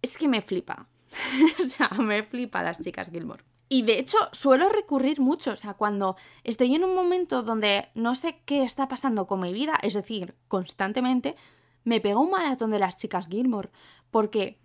Es 0.04 0.18
que 0.18 0.28
me 0.28 0.42
flipa. 0.42 0.88
o 1.60 1.64
sea, 1.64 1.90
me 1.98 2.24
flipa 2.24 2.62
las 2.62 2.80
chicas 2.80 3.10
Gilmore. 3.10 3.44
Y 3.68 3.82
de 3.82 3.98
hecho, 3.98 4.18
suelo 4.32 4.70
recurrir 4.70 5.20
mucho, 5.20 5.54
o 5.54 5.56
sea, 5.56 5.74
cuando 5.74 6.18
estoy 6.44 6.76
en 6.76 6.84
un 6.84 6.94
momento 6.94 7.42
donde 7.42 7.90
no 7.96 8.14
sé 8.14 8.42
qué 8.46 8.64
está 8.64 8.88
pasando 8.88 9.26
con 9.26 9.40
mi 9.40 9.54
vida, 9.54 9.80
es 9.82 9.96
decir, 9.96 10.36
constantemente, 10.48 11.36
me 11.84 12.00
pego 12.00 12.22
un 12.22 12.30
maratón 12.30 12.70
de 12.70 12.78
las 12.78 12.96
chicas 12.96 13.28
Gilmore, 13.28 13.72
porque 14.12 14.60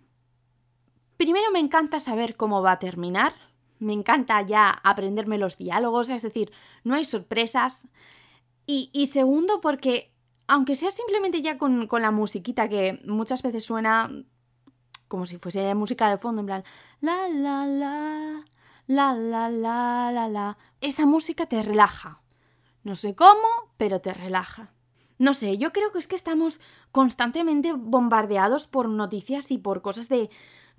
primero 1.17 1.49
me 1.51 1.59
encanta 1.59 1.97
saber 1.97 2.35
cómo 2.35 2.61
va 2.61 2.73
a 2.73 2.79
terminar, 2.79 3.33
me 3.81 3.93
encanta 3.93 4.41
ya 4.43 4.69
aprenderme 4.83 5.37
los 5.37 5.57
diálogos, 5.57 6.09
es 6.09 6.21
decir, 6.21 6.51
no 6.83 6.95
hay 6.95 7.03
sorpresas. 7.03 7.87
Y, 8.67 9.07
segundo, 9.07 9.59
porque 9.59 10.13
aunque 10.47 10.75
sea 10.75 10.91
simplemente 10.91 11.41
ya 11.41 11.57
con, 11.57 11.87
con, 11.87 12.01
la 12.01 12.11
musiquita 12.11 12.69
que 12.69 13.01
muchas 13.05 13.41
veces 13.41 13.65
suena 13.65 14.09
como 15.09 15.25
si 15.25 15.37
fuese 15.37 15.75
música 15.75 16.09
de 16.09 16.17
fondo, 16.17 16.39
en 16.39 16.45
plan, 16.45 16.63
la, 17.01 17.27
la, 17.27 17.67
la, 17.67 18.45
la, 18.87 19.13
la, 19.13 19.49
la, 19.49 20.11
la, 20.13 20.29
la, 20.29 20.57
esa 20.79 21.05
música 21.05 21.47
te 21.47 21.61
relaja. 21.61 22.21
No 22.83 22.95
sé 22.95 23.13
cómo, 23.13 23.73
pero 23.75 23.99
te 23.99 24.13
relaja. 24.13 24.71
No 25.17 25.33
sé, 25.33 25.57
yo 25.57 25.73
creo 25.73 25.91
que 25.91 25.99
es 25.99 26.07
que 26.07 26.15
estamos 26.15 26.61
constantemente 26.93 27.73
bombardeados 27.73 28.67
por 28.67 28.87
noticias 28.87 29.51
y 29.51 29.57
por 29.57 29.81
cosas 29.81 30.07
de 30.07 30.29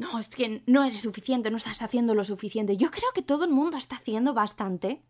no, 0.03 0.19
es 0.19 0.29
que 0.29 0.63
no 0.67 0.85
eres 0.85 1.03
suficiente, 1.03 1.51
no 1.51 1.57
estás 1.57 1.81
haciendo 1.83 2.15
lo 2.15 2.25
suficiente. 2.25 2.77
Yo 2.77 2.91
creo 2.91 3.11
que 3.15 3.23
todo 3.23 3.45
el 3.45 3.51
mundo 3.51 3.77
está 3.77 3.97
haciendo 3.97 4.35
bastante. 4.35 5.03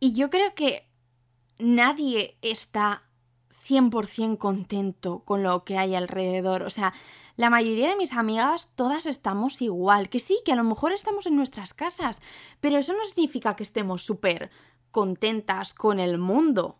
Y 0.00 0.14
yo 0.14 0.30
creo 0.30 0.54
que 0.54 0.88
nadie 1.58 2.38
está 2.42 3.04
100% 3.66 4.38
contento 4.38 5.20
con 5.24 5.42
lo 5.42 5.64
que 5.64 5.78
hay 5.78 5.94
alrededor. 5.94 6.62
O 6.62 6.70
sea, 6.70 6.92
la 7.36 7.50
mayoría 7.50 7.88
de 7.88 7.96
mis 7.96 8.12
amigas, 8.12 8.68
todas 8.74 9.06
estamos 9.06 9.60
igual. 9.62 10.08
Que 10.08 10.18
sí, 10.18 10.40
que 10.44 10.52
a 10.52 10.56
lo 10.56 10.64
mejor 10.64 10.92
estamos 10.92 11.26
en 11.26 11.36
nuestras 11.36 11.74
casas, 11.74 12.20
pero 12.60 12.78
eso 12.78 12.92
no 12.92 13.04
significa 13.04 13.56
que 13.56 13.62
estemos 13.62 14.02
súper 14.02 14.50
contentas 14.90 15.74
con 15.74 15.98
el 15.98 16.18
mundo. 16.18 16.78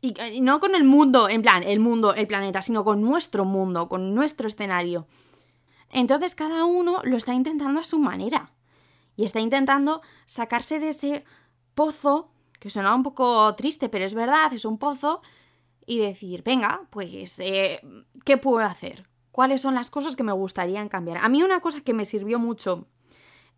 Y, 0.00 0.14
y, 0.20 0.40
no 0.40 0.60
con 0.60 0.74
el 0.74 0.84
mundo, 0.84 1.28
en 1.28 1.42
plan, 1.42 1.62
el 1.62 1.80
mundo, 1.80 2.14
el 2.14 2.26
planeta, 2.26 2.62
sino 2.62 2.84
con 2.84 3.00
nuestro 3.00 3.44
mundo, 3.44 3.88
con 3.88 4.14
nuestro 4.14 4.48
escenario. 4.48 5.06
Entonces 5.94 6.34
cada 6.34 6.64
uno 6.64 7.00
lo 7.04 7.16
está 7.16 7.32
intentando 7.32 7.80
a 7.80 7.84
su 7.84 7.98
manera. 7.98 8.50
Y 9.16 9.24
está 9.24 9.38
intentando 9.38 10.02
sacarse 10.26 10.80
de 10.80 10.88
ese 10.88 11.24
pozo, 11.74 12.32
que 12.58 12.68
suena 12.68 12.94
un 12.94 13.04
poco 13.04 13.54
triste, 13.54 13.88
pero 13.88 14.04
es 14.04 14.12
verdad, 14.12 14.52
es 14.52 14.64
un 14.64 14.76
pozo, 14.76 15.22
y 15.86 16.00
decir, 16.00 16.42
venga, 16.42 16.82
pues, 16.90 17.38
eh, 17.38 17.80
¿qué 18.24 18.36
puedo 18.36 18.66
hacer? 18.66 19.08
¿Cuáles 19.30 19.60
son 19.60 19.76
las 19.76 19.90
cosas 19.90 20.16
que 20.16 20.24
me 20.24 20.32
gustaría 20.32 20.86
cambiar? 20.88 21.18
A 21.18 21.28
mí 21.28 21.44
una 21.44 21.60
cosa 21.60 21.80
que 21.80 21.94
me 21.94 22.06
sirvió 22.06 22.40
mucho 22.40 22.88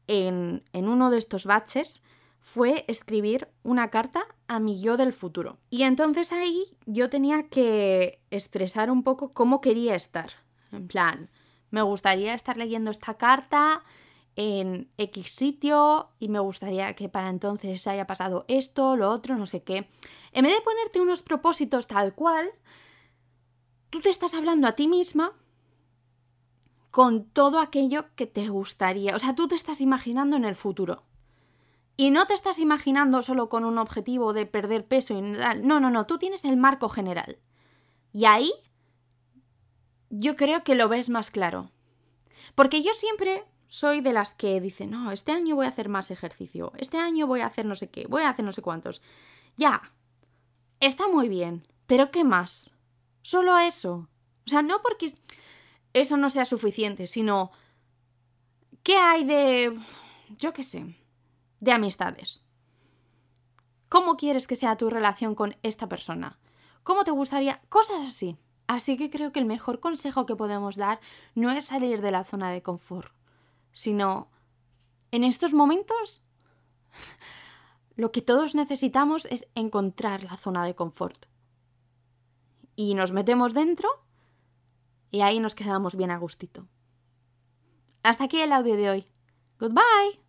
en, 0.07 0.63
en 0.75 0.89
uno 0.89 1.11
de 1.11 1.19
estos 1.19 1.47
baches 1.47 2.03
fue 2.39 2.85
escribir 2.87 3.49
una 3.63 3.89
carta 3.89 4.27
a 4.47 4.61
mi 4.61 4.81
yo 4.83 4.99
del 4.99 5.15
futuro. 5.15 5.57
Y 5.71 5.85
entonces 5.85 6.33
ahí 6.33 6.77
yo 6.85 7.09
tenía 7.09 7.49
que 7.49 8.21
expresar 8.31 8.91
un 8.91 9.03
poco 9.05 9.33
cómo 9.33 9.63
quería 9.63 9.95
estar. 9.95 10.31
En 10.71 10.87
plan, 10.87 11.31
me 11.71 11.83
gustaría 11.83 12.35
estar 12.35 12.57
leyendo 12.57 12.91
esta 12.91 13.15
carta 13.15 13.83
en 14.37 14.91
X 14.99 15.31
sitio 15.31 16.11
y 16.19 16.29
me 16.29 16.39
gustaría 16.39 16.95
que 16.95 17.09
para 17.09 17.31
entonces 17.31 17.87
haya 17.87 18.07
pasado 18.07 18.45
esto, 18.49 18.97
lo 18.97 19.11
otro, 19.11 19.37
no 19.37 19.47
sé 19.47 19.63
qué. 19.63 19.89
En 20.33 20.45
vez 20.45 20.55
de 20.55 20.61
ponerte 20.61 21.01
unos 21.01 21.23
propósitos 21.23 21.87
tal 21.87 22.15
cual, 22.15 22.51
tú 23.91 24.01
te 24.01 24.11
estás 24.11 24.35
hablando 24.35 24.67
a 24.67 24.73
ti 24.73 24.89
misma 24.89 25.33
con 26.91 27.25
todo 27.25 27.61
aquello 27.61 28.07
que 28.15 28.27
te 28.27 28.49
gustaría. 28.49 29.15
O 29.15 29.19
sea, 29.19 29.35
tú 29.35 29.49
te 29.49 29.55
estás 29.55 29.81
imaginando 29.81 30.37
en 30.37 30.45
el 30.45 30.57
futuro. 30.57 31.03
Y 31.97 32.11
no 32.11 32.27
te 32.27 32.35
estás 32.35 32.59
imaginando 32.59 33.23
solo 33.23 33.49
con 33.49 33.65
un 33.65 33.79
objetivo 33.79 34.35
de 34.35 34.45
perder 34.45 34.87
peso 34.87 35.15
y 35.17 35.23
No, 35.23 35.81
no, 35.81 35.91
no, 35.91 36.07
tú 36.07 36.19
tienes 36.19 36.45
el 36.45 36.59
marco 36.59 36.91
general. 36.91 37.39
Y 38.13 38.27
ahí 38.27 38.53
yo 40.19 40.37
creo 40.37 40.65
que 40.65 40.75
lo 40.75 40.89
ves 40.89 41.09
más 41.09 41.31
claro. 41.31 41.71
Porque 42.55 42.83
yo 42.83 42.93
siempre 42.95 43.45
soy 43.69 44.01
de 44.01 44.13
las 44.13 44.33
que 44.33 44.61
dicen, 44.61 44.91
no, 44.91 45.13
este 45.13 45.33
año 45.33 45.57
voy 45.57 45.67
a 45.67 45.71
hacer 45.71 45.89
más 45.89 46.11
ejercicio, 46.11 46.73
este 46.79 46.99
año 46.99 47.27
voy 47.27 47.41
a 47.41 47.47
hacer 47.47 47.67
no 47.67 47.75
sé 47.75 47.89
qué, 47.91 48.07
voy 48.09 48.23
a 48.23 48.31
hacer 48.31 48.45
no 48.45 48.53
sé 48.53 48.63
cuántos. 48.63 49.03
Ya, 49.57 49.93
está 50.81 51.09
muy 51.09 51.29
bien, 51.29 51.67
pero 51.87 52.11
¿qué 52.11 52.25
más? 52.25 52.73
Solo 53.23 53.59
eso. 53.59 54.09
O 54.47 54.49
sea, 54.49 54.63
no 54.63 54.81
porque 54.83 55.13
eso 55.93 56.17
no 56.17 56.31
sea 56.31 56.45
suficiente, 56.45 57.07
sino 57.07 57.51
¿qué 58.83 58.97
hay 58.97 59.25
de, 59.25 59.79
yo 60.39 60.53
qué 60.53 60.63
sé, 60.63 60.97
de 61.61 61.73
amistades? 61.73 62.43
¿Cómo 63.89 64.17
quieres 64.17 64.47
que 64.47 64.57
sea 64.57 64.77
tu 64.77 64.91
relación 64.91 65.35
con 65.35 65.57
esta 65.63 65.89
persona? 65.89 66.39
¿Cómo 66.83 67.05
te 67.05 67.11
gustaría? 67.11 67.61
Cosas 67.69 68.07
así. 68.07 68.37
Así 68.67 68.97
que 68.97 69.11
creo 69.11 69.33
que 69.33 69.41
el 69.41 69.47
mejor 69.47 69.81
consejo 69.81 70.27
que 70.27 70.37
podemos 70.37 70.77
dar 70.77 71.01
no 71.35 71.51
es 71.51 71.67
salir 71.67 72.01
de 72.01 72.11
la 72.11 72.25
zona 72.25 72.51
de 72.51 72.63
confort, 72.63 73.13
sino 73.73 74.29
en 75.13 75.25
estos 75.25 75.55
momentos 75.55 76.23
lo 77.97 78.13
que 78.13 78.23
todos 78.23 78.55
necesitamos 78.55 79.27
es 79.27 79.47
encontrar 79.55 80.25
la 80.25 80.37
zona 80.37 80.65
de 80.65 80.75
confort. 80.75 81.27
Y 82.75 82.95
nos 82.95 83.13
metemos 83.13 83.55
dentro 83.55 83.89
y 85.11 85.23
ahí 85.23 85.41
nos 85.41 85.55
quedamos 85.55 85.97
bien 85.97 86.11
a 86.11 86.19
gustito. 86.19 86.69
Hasta 88.03 88.25
aquí 88.25 88.41
el 88.41 88.53
audio 88.53 88.77
de 88.77 88.91
hoy. 88.91 89.07
Goodbye. 89.59 90.21